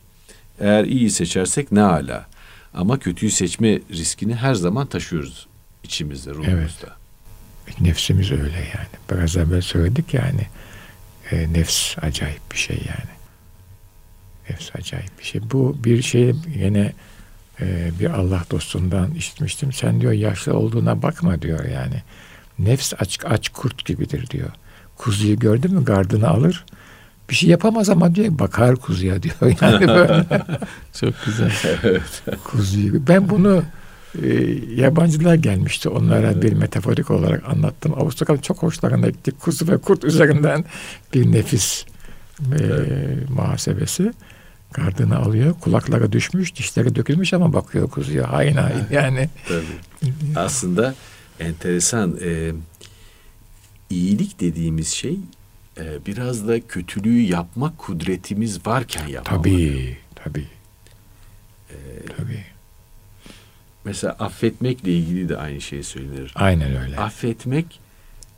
Eğer 0.59 0.83
iyiyi 0.83 1.09
seçersek 1.09 1.71
ne 1.71 1.81
ala. 1.81 2.27
Ama 2.73 2.99
kötüyü 2.99 3.31
seçme 3.31 3.79
riskini 3.91 4.35
her 4.35 4.53
zaman 4.55 4.87
taşıyoruz 4.87 5.47
içimizde, 5.83 6.29
ruhumuzda. 6.31 6.95
Evet. 7.67 7.81
Nefsimiz 7.81 8.31
öyle 8.31 8.57
yani. 8.57 8.95
Biraz 9.11 9.37
evvel 9.37 9.61
söyledik 9.61 10.13
yani. 10.13 10.47
E, 11.31 11.53
nefs 11.53 11.97
acayip 12.01 12.51
bir 12.51 12.57
şey 12.57 12.77
yani. 12.77 13.20
Nefs 14.61 14.75
acayip 14.75 15.19
bir 15.19 15.23
şey. 15.23 15.41
Bu 15.51 15.77
bir 15.83 16.01
şey 16.01 16.33
yine 16.55 16.93
e, 17.61 17.91
bir 17.99 18.09
Allah 18.09 18.43
dostundan 18.51 19.11
işitmiştim. 19.11 19.73
Sen 19.73 20.01
diyor 20.01 20.11
yaşlı 20.11 20.57
olduğuna 20.57 21.01
bakma 21.01 21.41
diyor 21.41 21.65
yani. 21.65 22.01
Nefs 22.59 22.93
aç, 22.99 23.19
aç 23.25 23.49
kurt 23.49 23.85
gibidir 23.85 24.29
diyor. 24.29 24.49
Kuzuyu 24.97 25.39
gördü 25.39 25.67
mü 25.67 25.85
gardını 25.85 26.29
alır. 26.29 26.65
Bir 27.29 27.35
şey 27.35 27.49
yapamaz 27.49 27.89
ama 27.89 28.15
diyor 28.15 28.39
bakar 28.39 28.75
kuzuya 28.75 29.23
diyor. 29.23 29.35
Yani 29.61 29.87
böyle. 29.87 30.25
Çok 30.93 31.13
güzel. 31.25 31.51
kuzuyu. 32.43 33.07
Ben 33.07 33.29
bunu 33.29 33.63
e, 34.23 34.27
yabancılar 34.75 35.35
gelmişti. 35.35 35.89
Onlara 35.89 36.31
evet. 36.31 36.43
bir 36.43 36.53
metaforik 36.53 37.11
olarak 37.11 37.49
anlattım. 37.49 37.93
Avustralya 37.93 38.41
çok 38.41 38.63
hoşlarına 38.63 39.09
gitti. 39.09 39.31
Kuzu 39.31 39.67
ve 39.67 39.77
kurt 39.77 40.03
üzerinden 40.03 40.65
bir 41.13 41.31
nefis 41.31 41.85
e, 42.41 42.55
evet. 42.63 43.29
muhasebesi. 43.29 44.11
Gardını 44.71 45.17
alıyor. 45.17 45.53
Kulaklara 45.61 46.11
düşmüş, 46.11 46.55
dişleri 46.55 46.95
dökülmüş 46.95 47.33
ama 47.33 47.53
bakıyor 47.53 47.89
kuzuya. 47.89 48.31
Hain 48.31 48.55
hain 48.55 48.85
yani. 48.91 49.29
Tabii. 49.47 50.13
Aslında 50.35 50.95
enteresan. 51.39 52.17
E, 52.21 52.51
iyilik 53.89 54.39
dediğimiz 54.39 54.87
şey 54.87 55.17
e, 55.77 56.05
biraz 56.05 56.47
da 56.47 56.67
kötülüğü 56.67 57.21
yapmak 57.21 57.77
kudretimiz 57.77 58.67
varken 58.67 59.07
yapmalı. 59.07 59.41
Tabii, 59.43 59.97
tabii. 60.15 60.47
Ee, 61.69 61.75
tabii. 62.17 62.45
Mesela 63.85 64.13
affetmekle 64.13 64.91
ilgili 64.91 65.29
de 65.29 65.37
aynı 65.37 65.61
şey 65.61 65.83
söylenir. 65.83 66.31
Aynen 66.35 66.75
öyle. 66.75 66.97
Affetmek 66.97 67.79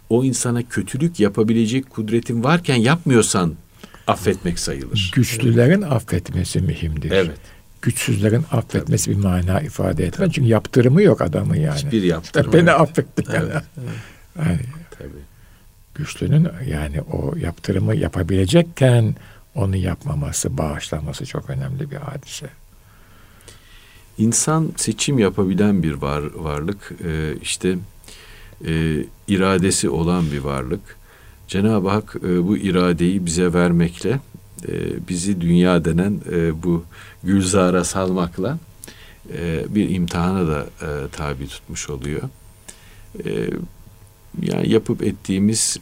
o 0.10 0.24
insana 0.24 0.64
kötülük 0.64 1.20
yapabilecek 1.20 1.90
kudretin 1.90 2.44
varken 2.44 2.76
yapmıyorsan 2.76 3.56
affetmek 4.08 4.60
sayılır. 4.60 5.12
Güçlülerin 5.16 5.82
evet. 5.82 5.92
affetmesi 5.92 6.62
mühimdir. 6.62 7.12
Evet. 7.12 7.38
Güçsüzlerin 7.82 8.46
affetmesi 8.52 9.06
Tabii. 9.06 9.18
bir 9.18 9.24
mana 9.24 9.62
ifade 9.62 10.06
etmez. 10.06 10.32
Çünkü 10.34 10.50
yaptırımı 10.50 11.02
yok 11.02 11.22
adamın 11.22 11.56
yani. 11.56 11.78
Hiçbir 11.78 12.04
yaptırımı 12.04 12.54
Beni 12.54 12.72
affetti. 12.72 13.24
Yani. 13.34 13.50
Evet. 13.50 13.64
Yani, 14.40 14.60
Tabii. 14.98 15.10
Güçlünün 15.96 16.48
yani 16.68 17.02
o 17.02 17.36
yaptırımı 17.36 17.96
yapabilecekken 17.96 19.16
onu 19.56 19.76
yapmaması, 19.76 20.58
bağışlaması 20.58 21.26
çok 21.26 21.50
önemli 21.50 21.92
bir 21.92 21.96
hadise. 21.96 22.50
İnsan 24.18 24.74
seçim 24.78 25.20
yapabilen 25.20 25.84
bir 25.84 25.94
var, 25.94 26.24
varlık. 26.36 26.92
Ee, 27.06 27.34
işte 27.42 27.78
e, 28.68 29.06
iradesi 29.28 29.90
olan 29.90 30.32
bir 30.32 30.40
varlık. 30.40 30.98
Cenab-ı 31.54 31.90
Hak 31.90 32.16
e, 32.24 32.48
bu 32.48 32.58
iradeyi 32.58 33.26
bize 33.26 33.54
vermekle 33.54 34.20
e, 34.68 34.72
bizi 35.10 35.42
dünya 35.42 35.86
denen 35.86 36.20
e, 36.32 36.64
bu 36.64 36.84
gülzara 37.24 37.84
salmakla 37.84 38.58
e, 39.34 39.66
bir 39.70 39.90
imtihana 39.90 40.48
da 40.48 40.66
tabi 41.12 41.48
tutmuş 41.48 41.90
oluyor. 41.90 42.22
Yani 44.42 44.70
yapıp 44.70 45.04
ettiğimiz 45.04 45.78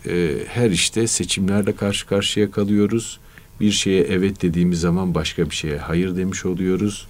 her 0.47 0.69
işte 0.69 1.07
seçimlerle 1.07 1.75
karşı 1.75 2.07
karşıya 2.07 2.51
kalıyoruz. 2.51 3.19
Bir 3.60 3.71
şeye 3.71 4.03
evet 4.03 4.41
dediğimiz 4.41 4.79
zaman 4.79 5.15
başka 5.15 5.49
bir 5.49 5.55
şeye 5.55 5.77
hayır 5.77 6.15
demiş 6.15 6.45
oluyoruz. 6.45 7.07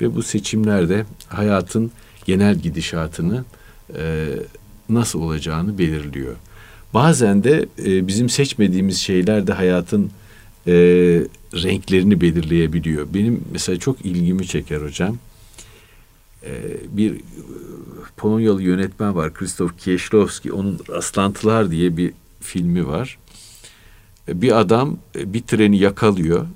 Ve 0.00 0.14
bu 0.14 0.22
seçimlerde 0.22 1.04
hayatın 1.28 1.90
genel 2.24 2.54
gidişatını 2.54 3.44
nasıl 4.88 5.20
olacağını 5.20 5.78
belirliyor. 5.78 6.36
Bazen 6.94 7.44
de 7.44 7.66
e, 7.86 8.06
bizim 8.06 8.28
seçmediğimiz 8.28 8.98
şeyler 8.98 9.46
de 9.46 9.52
hayatın 9.52 10.10
e, 10.66 10.72
renklerini 11.54 12.20
belirleyebiliyor. 12.20 13.14
Benim 13.14 13.44
mesela 13.52 13.78
çok 13.78 14.06
ilgimi 14.06 14.46
çeker 14.46 14.80
hocam. 14.80 15.18
E, 16.44 16.50
bir 16.88 17.20
Polonyalı 18.16 18.62
yönetmen 18.62 19.14
var 19.14 19.34
Krzysztof 19.34 19.72
Kieślowski. 19.78 20.52
Onun 20.52 20.80
Rastlantılar 20.90 21.70
diye 21.70 21.96
bir 21.96 22.12
filmi 22.40 22.86
var. 22.86 23.18
E, 24.28 24.42
bir 24.42 24.60
adam 24.60 24.98
e, 25.16 25.32
bir 25.32 25.42
treni 25.42 25.78
yakalıyor. 25.78 26.46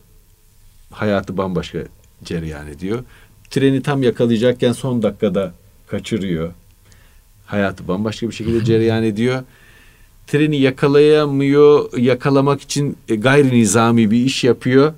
Hayatı 0.90 1.36
bambaşka 1.36 1.78
cereyan 2.24 2.66
ediyor. 2.66 3.04
Treni 3.50 3.82
tam 3.82 4.02
yakalayacakken 4.02 4.72
son 4.72 5.02
dakikada 5.02 5.54
kaçırıyor. 5.86 6.52
Hayatı 7.46 7.88
bambaşka 7.88 8.28
bir 8.28 8.34
şekilde 8.34 8.64
cereyan 8.70 9.02
ediyor. 9.02 9.42
Treni 10.26 10.56
yakalayamıyor, 10.60 11.98
yakalamak 11.98 12.60
için 12.60 12.96
e, 13.08 13.16
gayri 13.16 13.50
nizami 13.50 14.10
bir 14.10 14.24
iş 14.24 14.44
yapıyor. 14.44 14.92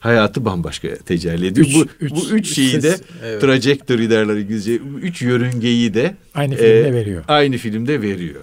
Hayatı 0.00 0.44
bambaşka 0.44 0.88
tecelli 0.96 1.46
ediyor. 1.46 1.66
Üç, 1.66 1.74
bu, 1.76 1.86
üç, 2.00 2.12
bu 2.12 2.30
üç 2.30 2.54
şeyi 2.54 2.82
de 2.82 2.96
evet. 3.24 3.40
trajectory 3.40 4.10
derler 4.10 4.36
İngilizce. 4.36 4.74
Üç 5.02 5.22
yörüngeyi 5.22 5.94
de 5.94 6.14
aynı 6.34 6.54
filmde 6.54 6.88
e, 6.88 6.92
veriyor. 6.92 7.24
Aynı 7.28 7.56
filmde 7.56 8.02
veriyor. 8.02 8.40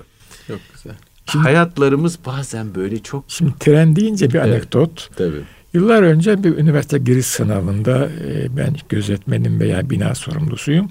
Çok 0.48 0.60
güzel. 0.74 0.96
Şimdi, 1.32 1.44
Hayatlarımız 1.44 2.20
bazen 2.26 2.76
böyle 2.76 3.00
çok... 3.00 3.24
Şimdi 3.28 3.52
tren 3.60 3.96
deyince 3.96 4.30
bir 4.30 4.40
anekdot. 4.40 5.10
Evet, 5.10 5.18
tabii. 5.18 5.44
Yıllar 5.74 6.04
önce 6.04 6.44
bir 6.44 6.58
üniversite 6.58 6.98
giriş 6.98 7.26
sınavında 7.26 8.10
e, 8.26 8.58
ben 8.58 8.76
gözetmenim 8.90 9.60
veya 9.60 9.90
bina 9.90 10.16
sorumlusuyum. 10.16 10.90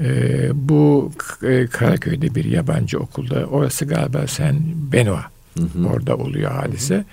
E, 0.00 0.48
bu 0.54 1.12
e, 1.42 1.66
Karaköy'de 1.66 2.34
bir 2.34 2.44
yabancı 2.44 2.98
okulda 2.98 3.46
orası 3.46 3.84
galiba 3.84 4.26
sen 4.26 4.56
Benoa 4.92 5.24
hı 5.58 5.62
hı. 5.62 5.86
orada 5.86 6.16
oluyor 6.16 6.50
hadise. 6.50 7.04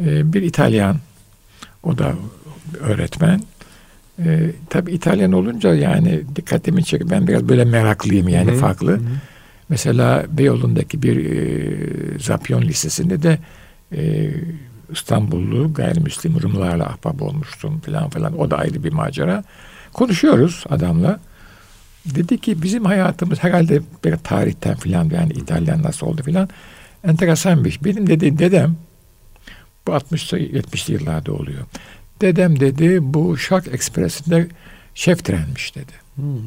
E, 0.00 0.32
bir 0.32 0.42
İtalyan 0.42 0.96
o 1.82 1.98
da 1.98 2.14
öğretmen. 2.80 3.42
E, 4.24 4.50
tabii 4.70 4.92
İtalyan 4.92 5.32
olunca 5.32 5.74
yani 5.74 6.22
dikkatimi 6.36 6.84
çekiyor. 6.84 7.10
Ben 7.10 7.26
biraz 7.26 7.48
böyle 7.48 7.64
meraklıyım 7.64 8.28
yani 8.28 8.50
hı 8.50 8.54
hı. 8.54 8.58
farklı. 8.58 8.92
Hı 8.92 8.96
hı. 8.96 9.00
Mesela 9.68 10.24
Beyoğlu'ndaki 10.30 11.02
bir 11.02 11.30
e, 11.30 12.18
Zapyon 12.18 12.62
Lisesi'nde 12.62 13.22
de 13.22 13.38
e, 13.96 14.30
İstanbullu 14.92 15.74
gayrimüslim 15.74 16.42
Rumlarla 16.42 16.86
ahbap 16.86 17.22
olmuştum 17.22 17.80
falan 17.80 18.08
falan. 18.08 18.38
O 18.38 18.50
da 18.50 18.58
ayrı 18.58 18.84
bir 18.84 18.92
macera. 18.92 19.44
Konuşuyoruz 19.92 20.64
adamla. 20.68 21.20
Dedi 22.06 22.38
ki 22.38 22.62
bizim 22.62 22.84
hayatımız 22.84 23.42
herhalde 23.42 23.82
bir 24.04 24.16
tarihten 24.16 24.76
filan 24.76 25.10
yani 25.10 25.32
İtalyan 25.32 25.82
nasıl 25.82 26.06
oldu 26.06 26.22
filan 26.22 26.48
enteresan 27.04 27.64
bir 27.64 27.68
iş. 27.68 27.84
Benim 27.84 28.06
dedi 28.06 28.38
dedem 28.38 28.76
bu 29.86 29.90
60'lı 29.90 30.38
70'li 30.38 30.92
yıllarda 30.92 31.32
oluyor. 31.32 31.62
Dedem 32.20 32.60
dedi 32.60 32.98
bu 33.14 33.38
Şark 33.38 33.68
Ekspresi'nde 33.68 34.48
şef 34.94 35.24
trenmiş 35.24 35.76
dedi. 35.76 35.92
Hmm. 36.14 36.40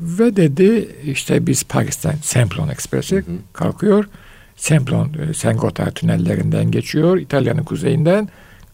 Ve 0.00 0.36
dedi 0.36 0.88
işte 1.04 1.46
biz 1.46 1.64
Paris'ten 1.64 2.16
Semplon 2.22 2.68
Ekspresi 2.68 3.16
hı 3.16 3.20
hı. 3.20 3.36
kalkıyor. 3.52 4.08
Semplon 4.56 5.12
e, 5.14 5.34
Sengotar 5.34 5.90
tünellerinden 5.90 6.70
geçiyor. 6.70 7.18
İtalya'nın 7.18 7.64
kuzeyinden 7.64 8.28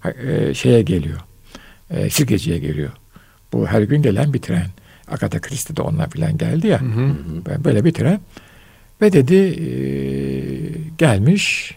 e, 0.04 0.54
şeye 0.54 0.82
geliyor. 0.82 1.20
E, 1.90 2.10
Sirkeci'ye 2.10 2.58
geliyor. 2.58 2.90
Bu 3.52 3.66
her 3.66 3.82
gün 3.82 4.02
gelen 4.02 4.34
bir 4.34 4.42
tren. 4.42 4.66
Agatha 5.11 5.40
Christie 5.40 5.77
de 5.77 5.83
onunla 5.83 6.09
filan 6.09 6.38
geldi 6.38 6.66
ya. 6.66 6.81
Hı 6.81 6.85
hı. 6.85 7.64
Böyle 7.64 7.85
bir 7.85 7.92
tren. 7.92 8.20
Ve 9.01 9.12
dedi 9.12 9.35
e, 9.35 9.70
gelmiş 10.99 11.75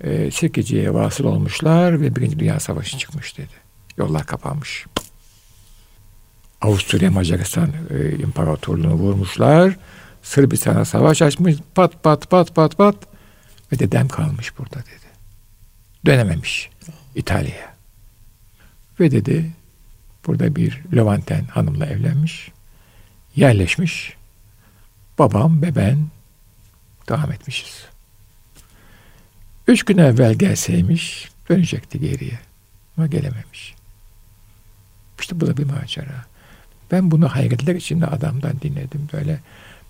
e, 0.00 0.30
Sirkeci'ye 0.30 0.94
vasıl 0.94 1.24
olmuşlar 1.24 2.00
ve 2.00 2.16
Birinci 2.16 2.38
Dünya 2.38 2.60
Savaşı 2.60 2.98
çıkmış 2.98 3.38
dedi. 3.38 3.54
Yollar 3.96 4.26
kapanmış. 4.26 4.86
Avusturya 6.60 7.10
Macaristan 7.10 7.70
e, 7.90 8.12
İmparatorluğunu 8.12 8.94
vurmuşlar. 8.94 9.76
Sırbistan'a 10.22 10.84
savaş 10.84 11.22
açmış. 11.22 11.56
Pat 11.74 12.02
pat 12.02 12.30
pat 12.30 12.54
pat 12.54 12.76
pat. 12.76 12.96
Ve 13.72 13.78
dedem 13.78 14.08
kalmış 14.08 14.58
burada 14.58 14.76
dedi. 14.76 15.08
Dönememiş 16.06 16.70
İtalya'ya. 17.14 17.74
Ve 19.00 19.10
dedi 19.10 19.52
burada 20.28 20.56
bir 20.56 20.82
Levanten 20.96 21.44
hanımla 21.44 21.86
evlenmiş. 21.86 22.50
Yerleşmiş. 23.36 24.16
Babam 25.18 25.62
ve 25.62 25.76
ben 25.76 26.06
devam 27.08 27.32
etmişiz. 27.32 27.84
Üç 29.66 29.82
gün 29.82 29.98
evvel 29.98 30.34
gelseymiş 30.34 31.28
dönecekti 31.48 32.00
geriye. 32.00 32.38
Ama 32.96 33.06
gelememiş. 33.06 33.74
İşte 35.20 35.40
bu 35.40 35.46
da 35.46 35.56
bir 35.56 35.64
macera. 35.64 36.24
Ben 36.92 37.10
bunu 37.10 37.28
hayretler 37.28 37.74
içinde 37.74 38.06
adamdan 38.06 38.60
dinledim 38.62 39.08
böyle. 39.12 39.40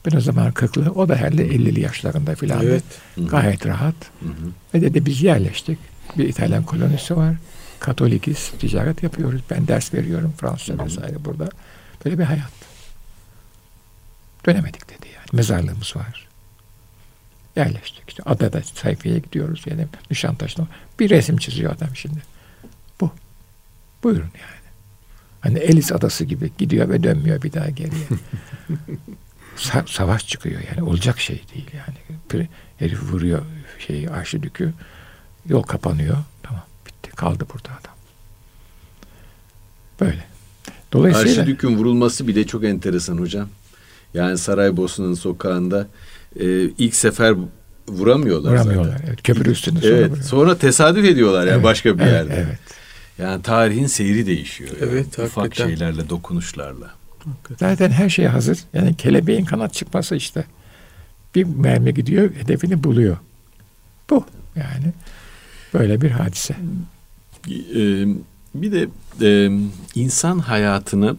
Ben 0.06 0.16
o 0.16 0.20
zaman 0.20 0.52
40'lı, 0.52 0.90
o 0.90 1.08
da 1.08 1.16
herhalde 1.16 1.46
50'li 1.46 1.80
yaşlarında 1.80 2.34
filan. 2.34 2.62
Evet. 2.62 2.84
Gayet 3.16 3.66
rahat. 3.66 3.94
Hı 4.20 4.28
hı. 4.28 4.52
Ve 4.74 4.82
dedi 4.82 5.06
biz 5.06 5.22
yerleştik. 5.22 5.78
Bir 6.18 6.28
İtalyan 6.28 6.64
kolonisi 6.64 7.16
var. 7.16 7.34
Katolikiz, 7.80 8.52
ticaret 8.58 9.02
yapıyoruz. 9.02 9.40
Ben 9.50 9.68
ders 9.68 9.94
veriyorum 9.94 10.34
Fransızca 10.36 10.84
vesaire 10.84 11.24
burada. 11.24 11.48
Böyle 12.04 12.18
bir 12.18 12.24
hayat. 12.24 12.52
Dönemedik 14.46 14.88
dedi 14.88 15.08
yani. 15.14 15.26
Mezarlığımız 15.32 15.96
var. 15.96 16.28
Yerleştik. 17.56 18.02
İşte 18.08 18.22
adada 18.22 18.62
sayfaya 18.62 19.18
gidiyoruz. 19.18 19.62
Yani 19.66 19.86
Nişantaşı'na. 20.10 20.66
Bir 21.00 21.10
resim 21.10 21.36
çiziyor 21.36 21.72
adam 21.72 21.96
şimdi. 21.96 22.18
Bu. 23.00 23.12
Buyurun 24.02 24.30
yani. 24.40 24.58
Hani 25.40 25.58
Elis 25.58 25.92
adası 25.92 26.24
gibi 26.24 26.50
gidiyor 26.58 26.88
ve 26.88 27.02
dönmüyor 27.02 27.42
bir 27.42 27.52
daha 27.52 27.70
geriye. 27.70 28.06
Sa- 29.56 29.92
savaş 29.92 30.26
çıkıyor 30.26 30.60
yani 30.70 30.88
olacak 30.88 31.20
şey 31.20 31.42
değil 31.54 31.70
yani. 31.74 32.48
Herif 32.78 33.02
vuruyor 33.02 33.42
şeyi 33.78 34.10
arşidükü. 34.10 34.74
Yol 35.48 35.62
kapanıyor. 35.62 36.16
Kaldı 37.18 37.46
burada 37.54 37.68
adam. 37.68 37.94
Böyle. 40.00 40.24
Dolayısıyla 40.92 41.42
Arşidük'ün 41.42 41.76
vurulması 41.76 42.28
bile 42.28 42.46
çok 42.46 42.64
enteresan 42.64 43.18
hocam. 43.18 43.48
Yani 44.14 44.38
Saraybosna'nın 44.38 45.14
sokağında 45.14 45.86
e, 46.40 46.62
ilk 46.62 46.94
sefer 46.94 47.34
vuramıyorlar, 47.88 48.52
vuramıyorlar 48.52 48.92
zaten. 48.92 49.06
Evet, 49.08 49.22
köprü 49.22 49.50
üstünde 49.50 49.80
sonra 49.80 49.92
evet, 49.96 50.24
Sonra 50.24 50.58
tesadüf 50.58 51.04
ediyorlar 51.04 51.40
yani 51.40 51.54
evet, 51.54 51.64
başka 51.64 51.98
bir 51.98 52.02
evet, 52.02 52.12
yerde. 52.12 52.34
Evet. 52.34 52.58
Yani 53.18 53.42
tarihin 53.42 53.86
seyri 53.86 54.26
değişiyor. 54.26 54.70
Evet, 54.80 55.18
yani. 55.18 55.26
Ufak 55.26 55.54
şeylerle, 55.54 56.08
dokunuşlarla. 56.08 56.90
Hakikaten. 57.24 57.68
Zaten 57.70 57.90
her 57.90 58.08
şey 58.08 58.26
hazır. 58.26 58.58
Yani 58.72 58.96
kelebeğin 58.96 59.44
kanat 59.44 59.74
çıkması 59.74 60.16
işte. 60.16 60.44
Bir 61.34 61.44
mermi 61.44 61.94
gidiyor, 61.94 62.30
hedefini 62.34 62.84
buluyor. 62.84 63.16
Bu 64.10 64.26
yani. 64.56 64.92
Böyle 65.74 66.00
bir 66.00 66.10
hadise. 66.10 66.56
Ee, 67.50 68.06
bir 68.54 68.72
de 68.72 68.88
e, 69.20 69.50
insan 69.94 70.38
hayatını 70.38 71.16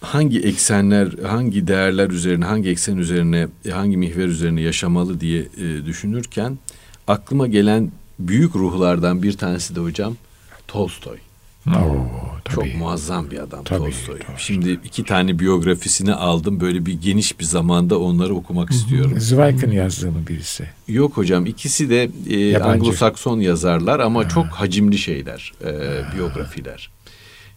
hangi 0.00 0.40
eksenler, 0.40 1.08
hangi 1.26 1.66
değerler 1.66 2.10
üzerine, 2.10 2.44
hangi 2.44 2.68
eksen 2.68 2.96
üzerine, 2.96 3.48
hangi 3.72 3.96
mihver 3.96 4.26
üzerine 4.26 4.60
yaşamalı 4.60 5.20
diye 5.20 5.40
e, 5.40 5.86
düşünürken 5.86 6.58
aklıma 7.06 7.46
gelen 7.46 7.90
büyük 8.18 8.56
ruhlardan 8.56 9.22
bir 9.22 9.32
tanesi 9.32 9.76
de 9.76 9.80
hocam 9.80 10.16
Tolstoy. 10.68 11.18
Oo, 11.68 12.06
Çok 12.54 12.74
muazzam 12.74 13.30
bir 13.30 13.38
adam 13.38 13.64
tabii, 13.64 13.78
Tolstoy. 13.78 14.18
Tolstoy. 14.18 14.36
Şimdi 14.38 14.70
iki 14.84 15.04
tane 15.04 15.38
biyografisini 15.38 16.14
aldım. 16.14 16.60
Böyle 16.60 16.86
bir 16.86 16.92
geniş 16.92 17.40
bir 17.40 17.44
zamanda 17.44 17.98
onları 17.98 18.34
okumak 18.34 18.70
istiyorum. 18.70 19.20
Zweig'in 19.20 19.70
yazdığı 19.70 20.10
mı 20.10 20.26
birisi? 20.28 20.66
Yok 20.88 21.16
hocam. 21.16 21.46
ikisi 21.46 21.90
de 21.90 22.02
e, 22.04 22.54
Anglo-Sakson 22.54 23.40
yazarlar 23.40 24.00
ama 24.00 24.24
ha. 24.24 24.28
çok 24.28 24.46
hacimli 24.46 24.98
şeyler, 24.98 25.52
e, 25.64 25.72
biyografiler. 26.16 26.90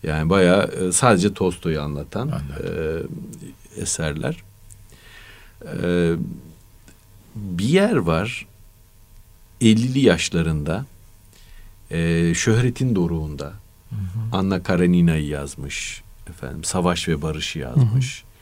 Yani 0.04 0.30
bayağı 0.30 0.64
e, 0.64 0.92
sadece 0.92 1.34
Tolstoy'u 1.34 1.82
anlatan 1.82 2.30
e, 2.30 2.32
eserler. 3.82 4.44
Ee, 5.84 6.14
bir 7.36 7.66
yer 7.66 7.96
var 7.96 8.48
50'li 9.62 10.00
yaşlarında 10.00 10.86
e, 11.92 12.32
şöhretin 12.36 12.96
doruğunda 12.96 13.54
hı 13.94 14.20
hı. 14.20 14.38
Anna 14.38 14.64
Karenina'yı 14.64 15.28
yazmış 15.28 16.04
efendim 16.30 16.64
Savaş 16.64 17.08
ve 17.08 17.22
Barış'ı 17.22 17.60
yazmış. 17.60 18.22
Hı 18.22 18.28
hı. 18.28 18.34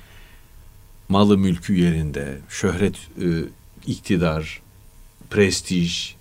Malı 1.09 1.37
mülkü 1.37 1.73
yerinde, 1.73 2.39
şöhret, 2.49 2.95
e, 2.95 3.27
iktidar, 3.85 4.61
prestij 5.29 6.15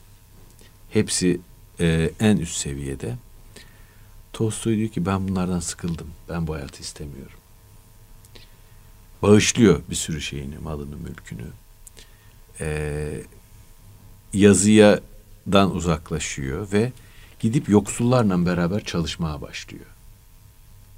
hepsi 0.91 1.41
e, 1.81 2.11
en 2.20 2.37
üst 2.37 2.57
seviyede. 2.57 3.14
Tolstoy 4.33 4.76
diyor 4.76 4.89
ki 4.89 5.07
ben 5.07 5.28
bunlardan 5.28 5.61
sıkıldım. 5.61 6.11
Ben 6.28 6.47
bu 6.47 6.55
hayatı 6.55 6.83
istemiyorum. 6.83 7.39
Bağışlıyor 9.22 9.81
bir 9.91 9.95
sürü 9.95 10.20
şeyini, 10.20 10.59
malını, 10.59 10.97
mülkünü. 10.97 11.47
Ee, 12.61 13.22
yazıyadan 14.33 15.74
uzaklaşıyor 15.74 16.72
ve 16.72 16.93
gidip 17.41 17.68
yoksullarla 17.68 18.47
beraber 18.47 18.84
çalışmaya 18.84 19.41
başlıyor. 19.41 19.86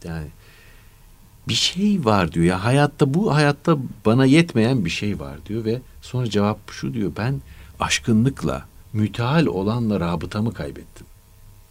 Yani 0.04 0.26
bir 1.48 1.54
şey 1.54 2.04
var 2.04 2.32
diyor 2.32 2.46
ya 2.46 2.64
hayatta 2.64 3.14
bu 3.14 3.34
hayatta 3.34 3.76
bana 4.06 4.24
yetmeyen 4.24 4.84
bir 4.84 4.90
şey 4.90 5.20
var 5.20 5.36
diyor 5.46 5.64
ve 5.64 5.80
sonra 6.02 6.30
cevap 6.30 6.70
şu 6.70 6.94
diyor 6.94 7.12
ben 7.16 7.40
aşkınlıkla 7.80 8.64
müteal 8.92 9.46
olanla 9.46 10.00
rabıtamı 10.00 10.54
kaybettim. 10.54 11.06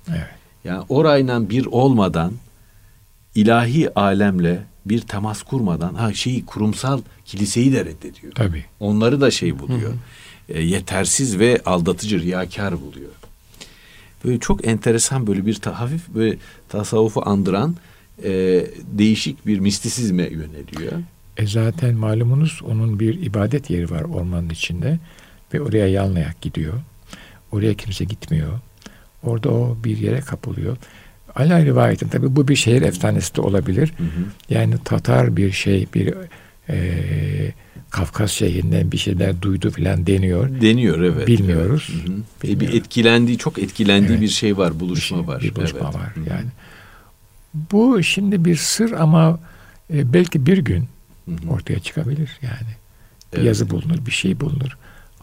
Evet. 0.10 0.30
Yani 0.64 0.84
orayla 0.90 1.50
bir 1.50 1.66
olmadan 1.66 2.34
ilahi 3.36 4.00
alemle 4.00 4.64
bir 4.86 5.02
temas 5.02 5.44
kurmadan 5.44 5.94
ha 5.94 6.14
şeyi 6.14 6.46
kurumsal 6.46 7.02
kiliseyi 7.26 7.74
de 7.74 7.86
reddediyor. 7.86 8.34
Tabii. 8.34 8.66
Onları 8.80 9.22
da 9.22 9.32
şey 9.32 9.60
buluyor. 9.60 9.94
E, 10.50 10.62
yetersiz 10.62 11.40
ve 11.40 11.62
aldatıcı 11.66 12.20
riyakar 12.20 12.82
buluyor. 12.82 13.12
Böyle 14.26 14.40
çok 14.40 14.68
enteresan 14.68 15.28
böyle 15.28 15.46
bir 15.46 15.56
ta, 15.56 15.80
hafif 15.80 16.10
böyle 16.10 16.38
tasavvufu 16.70 17.30
andıran 17.30 17.76
e, 18.24 18.32
değişik 18.92 19.48
bir 19.48 19.60
mistisizme 19.60 20.24
yöneliyor. 20.24 20.92
E 21.38 21.48
zaten 21.48 21.96
malumunuz 21.96 22.62
onun 22.68 23.00
bir 23.00 23.22
ibadet 23.22 23.70
yeri 23.70 23.90
var 23.90 24.02
ormanın 24.02 24.50
içinde 24.50 25.00
ve 25.54 25.62
oraya 25.62 25.88
yalnayak 25.88 26.42
gidiyor. 26.42 26.74
Oraya 27.52 27.74
kimse 27.74 28.06
gitmiyor. 28.06 28.60
Orada 29.24 29.50
o 29.50 29.78
bir 29.84 29.98
yere 29.98 30.20
kapılıyor. 30.20 30.78
Ala 31.36 31.66
rivayetin 31.66 32.08
tabi 32.08 32.36
bu 32.36 32.48
bir 32.48 32.56
şehir 32.56 32.82
efsanesi 32.82 33.36
de 33.36 33.42
olabilir. 33.42 33.94
Hı 33.98 34.04
hı. 34.04 34.26
Yani 34.50 34.76
Tatar 34.86 35.38
bir 35.38 35.52
şey 35.52 35.88
bir 35.94 36.14
e, 36.70 37.54
Kafkas 37.90 38.32
şehrinden 38.32 38.92
bir 38.92 38.98
şeyler 38.98 39.42
duydu 39.42 39.72
filan 39.72 40.08
deniyor. 40.08 40.62
Deniyor 40.62 41.02
evet. 41.02 41.28
Bilmiyoruz. 41.28 41.90
Evet. 41.94 42.08
Hı 42.08 42.48
hı. 42.48 42.52
E, 42.52 42.60
bir 42.60 42.74
etkilendiği 42.74 43.38
çok 43.38 43.60
etkilendiği 43.60 44.12
evet. 44.12 44.22
bir 44.22 44.28
şey 44.28 44.58
var 44.58 44.80
buluşma 44.80 45.18
bir 45.18 45.24
şey, 45.24 45.28
var. 45.28 45.42
Bir 45.42 45.56
buluşma 45.56 45.80
evet. 45.84 45.96
var 45.96 46.16
hı 46.16 46.20
hı. 46.20 46.30
yani. 46.30 46.50
Bu 47.72 48.04
şimdi 48.04 48.46
bir 48.46 48.56
sır 48.56 48.92
ama 48.92 49.40
e, 49.94 50.14
belki 50.14 50.46
bir 50.46 50.58
gün 50.58 50.88
hı 51.26 51.32
hı. 51.32 51.50
ortaya 51.50 51.80
çıkabilir 51.80 52.40
yani. 52.42 52.72
Bir 53.34 53.38
evet. 53.38 53.48
yazı 53.48 53.70
bulunur, 53.70 54.06
bir 54.06 54.12
şey 54.12 54.40
bulunur. 54.40 54.78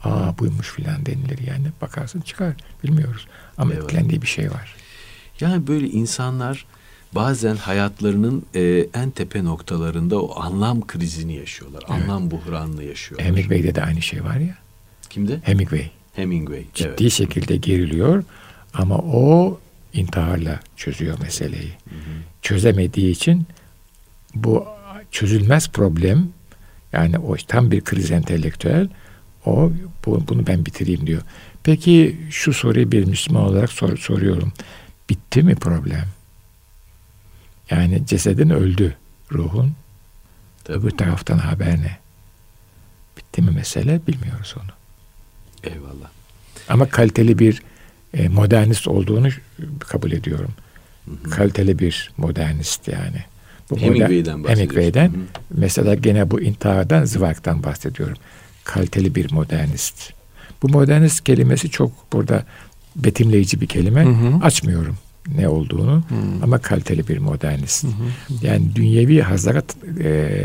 Aa 0.05 0.39
buymuş 0.39 0.73
filan 0.73 1.07
denilir 1.07 1.39
yani. 1.47 1.67
Bakarsın 1.81 2.21
çıkar. 2.21 2.55
Bilmiyoruz. 2.85 3.27
Ama 3.59 3.73
evet. 3.73 3.83
etkilendiği 3.83 4.23
bir 4.23 4.27
şey 4.27 4.51
var. 4.51 4.77
Yani 5.41 5.67
böyle 5.67 5.87
insanlar 5.87 6.67
bazen 7.15 7.57
hayatlarının 7.57 8.47
e, 8.55 8.87
en 8.95 9.11
tepe 9.11 9.45
noktalarında 9.45 10.23
o 10.23 10.41
anlam 10.41 10.87
krizini 10.87 11.37
yaşıyorlar. 11.37 11.83
Evet. 11.91 12.03
Anlam 12.03 12.31
buhranını 12.31 12.85
yaşıyorlar. 12.85 13.29
Hemingway'de 13.29 13.75
de 13.75 13.83
aynı 13.83 14.03
şey 14.03 14.25
var 14.25 14.37
ya. 14.37 14.55
Kimde? 15.11 15.41
Hemingway. 15.43 15.91
Hemingway. 16.15 16.65
Ciddi 16.75 17.03
evet. 17.03 17.13
şekilde 17.13 17.57
geriliyor 17.57 18.25
ama 18.75 18.99
o 18.99 19.59
intiharla 19.93 20.61
çözüyor 20.77 21.19
meseleyi. 21.21 21.73
Hı 21.89 21.95
hı. 21.95 22.01
Çözemediği 22.43 23.11
için 23.11 23.47
bu 24.35 24.65
çözülmez 25.11 25.69
problem 25.69 26.29
yani 26.93 27.19
o 27.19 27.37
tam 27.37 27.71
bir 27.71 27.81
kriz 27.81 28.11
entelektüel 28.11 28.89
o 29.47 29.73
bu, 30.07 30.29
bunu 30.29 30.47
ben 30.47 30.67
bitireyim 30.67 31.07
diyor. 31.07 31.23
Peki 31.63 32.17
şu 32.31 32.53
soruyu 32.53 32.93
bir 32.93 33.05
Müslüman 33.05 33.43
olarak 33.43 33.73
sor, 33.73 33.97
soruyorum. 33.97 34.53
Bitti 35.11 35.43
mi 35.43 35.55
problem? 35.55 36.05
Yani 37.71 38.07
cesedin 38.07 38.51
öldü 38.51 38.97
ruhun. 39.33 39.73
Öbür 40.69 40.91
taraftan 40.91 41.39
haber 41.39 41.81
ne? 41.81 41.99
Bitti 43.17 43.43
mi 43.43 43.51
mesele 43.51 44.01
bilmiyoruz 44.07 44.55
onu. 44.57 44.71
Eyvallah. 45.73 46.09
Ama 46.69 46.89
kaliteli 46.89 47.39
bir 47.39 47.63
e, 48.15 48.29
modernist 48.29 48.89
olduğunu 48.89 49.29
kabul 49.81 50.13
ediyorum. 50.13 50.51
Hı 51.05 51.11
hı. 51.11 51.31
Kaliteli 51.31 51.79
bir 51.79 52.11
modernist 52.17 52.89
yani. 52.89 53.25
Bu 53.71 53.79
Hemingway'den 53.79 54.39
modern, 54.39 54.57
Hemingway'den. 54.57 55.09
Hı 55.09 55.17
hı. 55.17 55.21
Mesela 55.51 55.95
gene 55.95 56.31
bu 56.31 56.41
intihardan, 56.41 57.05
Zweig'den 57.05 57.63
bahsediyorum. 57.63 58.17
Kaliteli 58.65 59.15
bir 59.15 59.33
modernist. 59.33 60.13
Bu 60.63 60.69
modernist 60.69 61.25
kelimesi 61.25 61.71
çok 61.71 62.13
burada 62.13 62.45
betimleyici 62.97 63.61
bir 63.61 63.67
kelime. 63.67 64.05
Hı 64.05 64.09
hı. 64.09 64.45
Açmıyorum 64.45 64.99
ne 65.37 65.49
olduğunu 65.49 65.97
hı. 65.97 66.15
ama 66.43 66.59
kaliteli 66.59 67.09
bir 67.09 67.19
modernist. 67.19 67.85
Hı. 67.85 67.89
Yani 68.43 68.75
dünyevi 68.75 69.23
hazlara 69.23 69.63
e, 70.01 70.45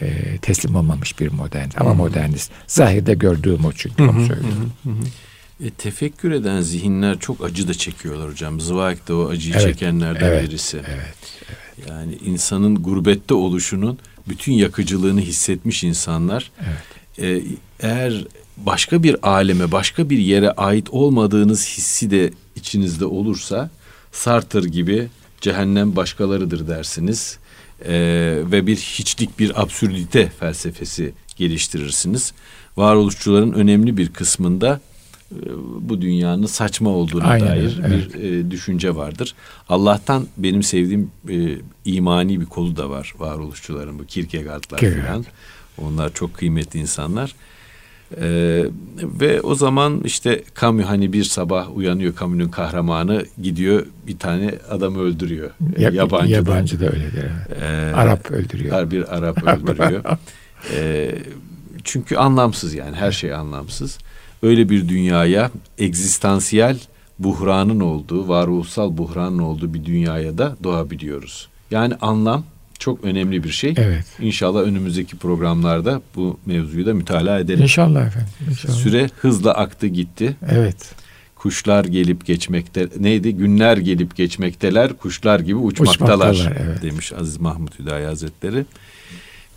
e, 0.00 0.38
teslim 0.38 0.74
olmamış 0.74 1.20
bir 1.20 1.32
modernist 1.32 1.80
ama 1.80 1.90
hı. 1.90 1.94
modernist. 1.94 2.52
Zahirde 2.66 3.14
gördüğüm 3.14 3.64
o 3.64 3.72
çünkü 3.72 4.04
hı. 4.04 4.10
onu 4.10 4.26
söylüyorum. 4.26 4.72
Hı 4.82 4.90
hı. 4.90 5.66
E, 5.66 5.70
tefekkür 5.70 6.30
eden 6.30 6.60
zihinler 6.60 7.18
çok 7.18 7.44
acı 7.44 7.68
da 7.68 7.74
çekiyorlar 7.74 8.30
hocam. 8.30 8.60
Zweig 8.60 9.08
de 9.08 9.12
o 9.12 9.28
acıyı 9.28 9.54
evet, 9.54 9.66
çekenlerden 9.66 10.26
evet, 10.26 10.48
birisi. 10.48 10.76
Evet, 10.76 11.16
evet. 11.48 11.88
Yani 11.88 12.18
insanın 12.24 12.74
gurbette 12.74 13.34
oluşunun 13.34 13.98
bütün 14.28 14.52
yakıcılığını 14.52 15.20
hissetmiş 15.20 15.84
insanlar. 15.84 16.50
Evet. 16.60 17.42
E, 17.42 17.42
eğer 17.80 18.24
başka 18.56 19.02
bir 19.02 19.28
aleme, 19.28 19.72
başka 19.72 20.10
bir 20.10 20.18
yere 20.18 20.50
ait 20.50 20.90
olmadığınız 20.90 21.66
hissi 21.66 22.10
de 22.10 22.30
içinizde 22.56 23.04
olursa 23.04 23.70
Sartre 24.16 24.68
gibi 24.68 25.08
cehennem 25.40 25.96
başkalarıdır 25.96 26.68
dersiniz. 26.68 27.38
Ee, 27.84 28.42
ve 28.52 28.66
bir 28.66 28.76
hiçlik 28.76 29.38
bir 29.38 29.62
absürdite 29.62 30.28
felsefesi 30.28 31.12
geliştirirsiniz. 31.36 32.32
Varoluşçuların 32.76 33.52
önemli 33.52 33.96
bir 33.96 34.12
kısmında 34.12 34.80
e, 35.32 35.38
bu 35.80 36.00
dünyanın 36.00 36.46
saçma 36.46 36.90
olduğuna 36.90 37.24
Aynen, 37.24 37.48
dair 37.48 37.80
evet. 37.86 38.14
bir 38.14 38.22
e, 38.22 38.50
düşünce 38.50 38.96
vardır. 38.96 39.34
Allah'tan 39.68 40.26
benim 40.36 40.62
sevdiğim 40.62 41.10
e, 41.28 41.58
imani 41.84 42.40
bir 42.40 42.46
kolu 42.46 42.76
da 42.76 42.90
var 42.90 43.14
varoluşçuların 43.18 43.98
bu 43.98 44.06
Kierkegaard'lar 44.06 44.78
falan. 44.78 45.24
Onlar 45.78 46.14
çok 46.14 46.34
kıymetli 46.34 46.80
insanlar. 46.80 47.34
Ee, 48.20 48.64
ve 49.02 49.40
o 49.40 49.54
zaman 49.54 50.00
işte 50.04 50.42
Camus 50.60 50.84
hani 50.84 51.12
bir 51.12 51.24
sabah 51.24 51.76
uyanıyor 51.76 52.14
Camus'un 52.20 52.48
kahramanı 52.48 53.26
gidiyor 53.42 53.86
bir 54.06 54.18
tane 54.18 54.54
adam 54.70 54.96
öldürüyor. 54.98 55.50
Ya, 55.78 55.90
yabancı, 55.90 56.32
yabancı 56.32 56.80
da 56.80 56.84
öyledir. 56.84 57.24
Ee, 57.62 57.92
Arap 57.94 58.30
öldürüyor. 58.30 58.90
Bir 58.90 59.16
Arap 59.16 59.42
öldürüyor. 59.46 60.04
ee, 60.74 61.14
çünkü 61.84 62.16
anlamsız 62.16 62.74
yani 62.74 62.96
her 62.96 63.12
şey 63.12 63.34
anlamsız. 63.34 63.98
Öyle 64.42 64.68
bir 64.68 64.88
dünyaya 64.88 65.50
egzistansiyel 65.78 66.78
buhranın 67.18 67.80
olduğu, 67.80 68.28
varoluşsal 68.28 68.98
buhranın 68.98 69.38
olduğu 69.38 69.74
bir 69.74 69.84
dünyaya 69.84 70.38
da 70.38 70.56
doğabiliyoruz. 70.64 71.48
Yani 71.70 71.94
anlam 72.00 72.44
çok 72.78 73.04
önemli 73.04 73.44
bir 73.44 73.50
şey. 73.50 73.74
Evet. 73.76 74.04
İnşallah 74.20 74.60
önümüzdeki 74.60 75.16
programlarda 75.16 76.02
bu 76.16 76.38
mevzuyu 76.46 76.86
da 76.86 76.94
mütalaa 76.94 77.38
edelim. 77.38 77.62
İnşallah 77.62 78.06
efendim. 78.06 78.28
İnşallah. 78.50 78.74
Süre 78.74 79.10
hızla 79.20 79.54
aktı 79.54 79.86
gitti. 79.86 80.36
Evet. 80.50 80.94
Kuşlar 81.34 81.84
gelip 81.84 82.26
geçmekte 82.26 82.88
neydi? 83.00 83.34
Günler 83.34 83.76
gelip 83.76 84.16
geçmekteler, 84.16 84.92
kuşlar 84.92 85.40
gibi 85.40 85.56
uçmaktalar, 85.56 86.30
uçmaktalar 86.32 86.66
evet. 86.66 86.82
demiş 86.82 87.12
Aziz 87.12 87.40
Mahmut 87.40 87.78
Hüdayi 87.78 88.06
Hazretleri. 88.06 88.64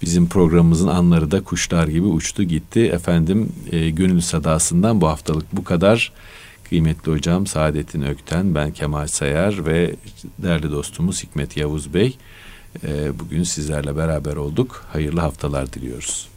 Bizim 0.02 0.30
programımızın 0.30 0.88
anları 0.88 1.32
da 1.32 1.44
kuşlar 1.44 1.88
gibi 1.88 2.06
uçtu 2.06 2.44
gitti. 2.44 2.80
Efendim 2.80 3.50
e, 3.72 3.90
gönül 3.90 4.22
sadasından 4.22 5.02
bu 5.02 5.08
haftalık 5.08 5.46
bu 5.54 5.64
kadar. 5.64 6.12
Kıymetli 6.70 7.12
hocam 7.12 7.48
Saadettin 7.48 8.02
Ökten, 8.02 8.56
ben 8.56 8.72
Kemal 8.72 9.08
Sayar 9.08 9.66
ve 9.66 9.96
değerli 10.38 10.72
dostumuz 10.72 11.24
Hikmet 11.24 11.58
Yavuz 11.58 11.94
Bey. 11.94 12.18
Ee, 12.84 13.20
bugün 13.20 13.44
sizlerle 13.44 13.96
beraber 13.96 14.36
olduk. 14.36 14.86
Hayırlı 14.94 15.22
haftalar 15.22 15.74
diliyoruz. 15.74 16.29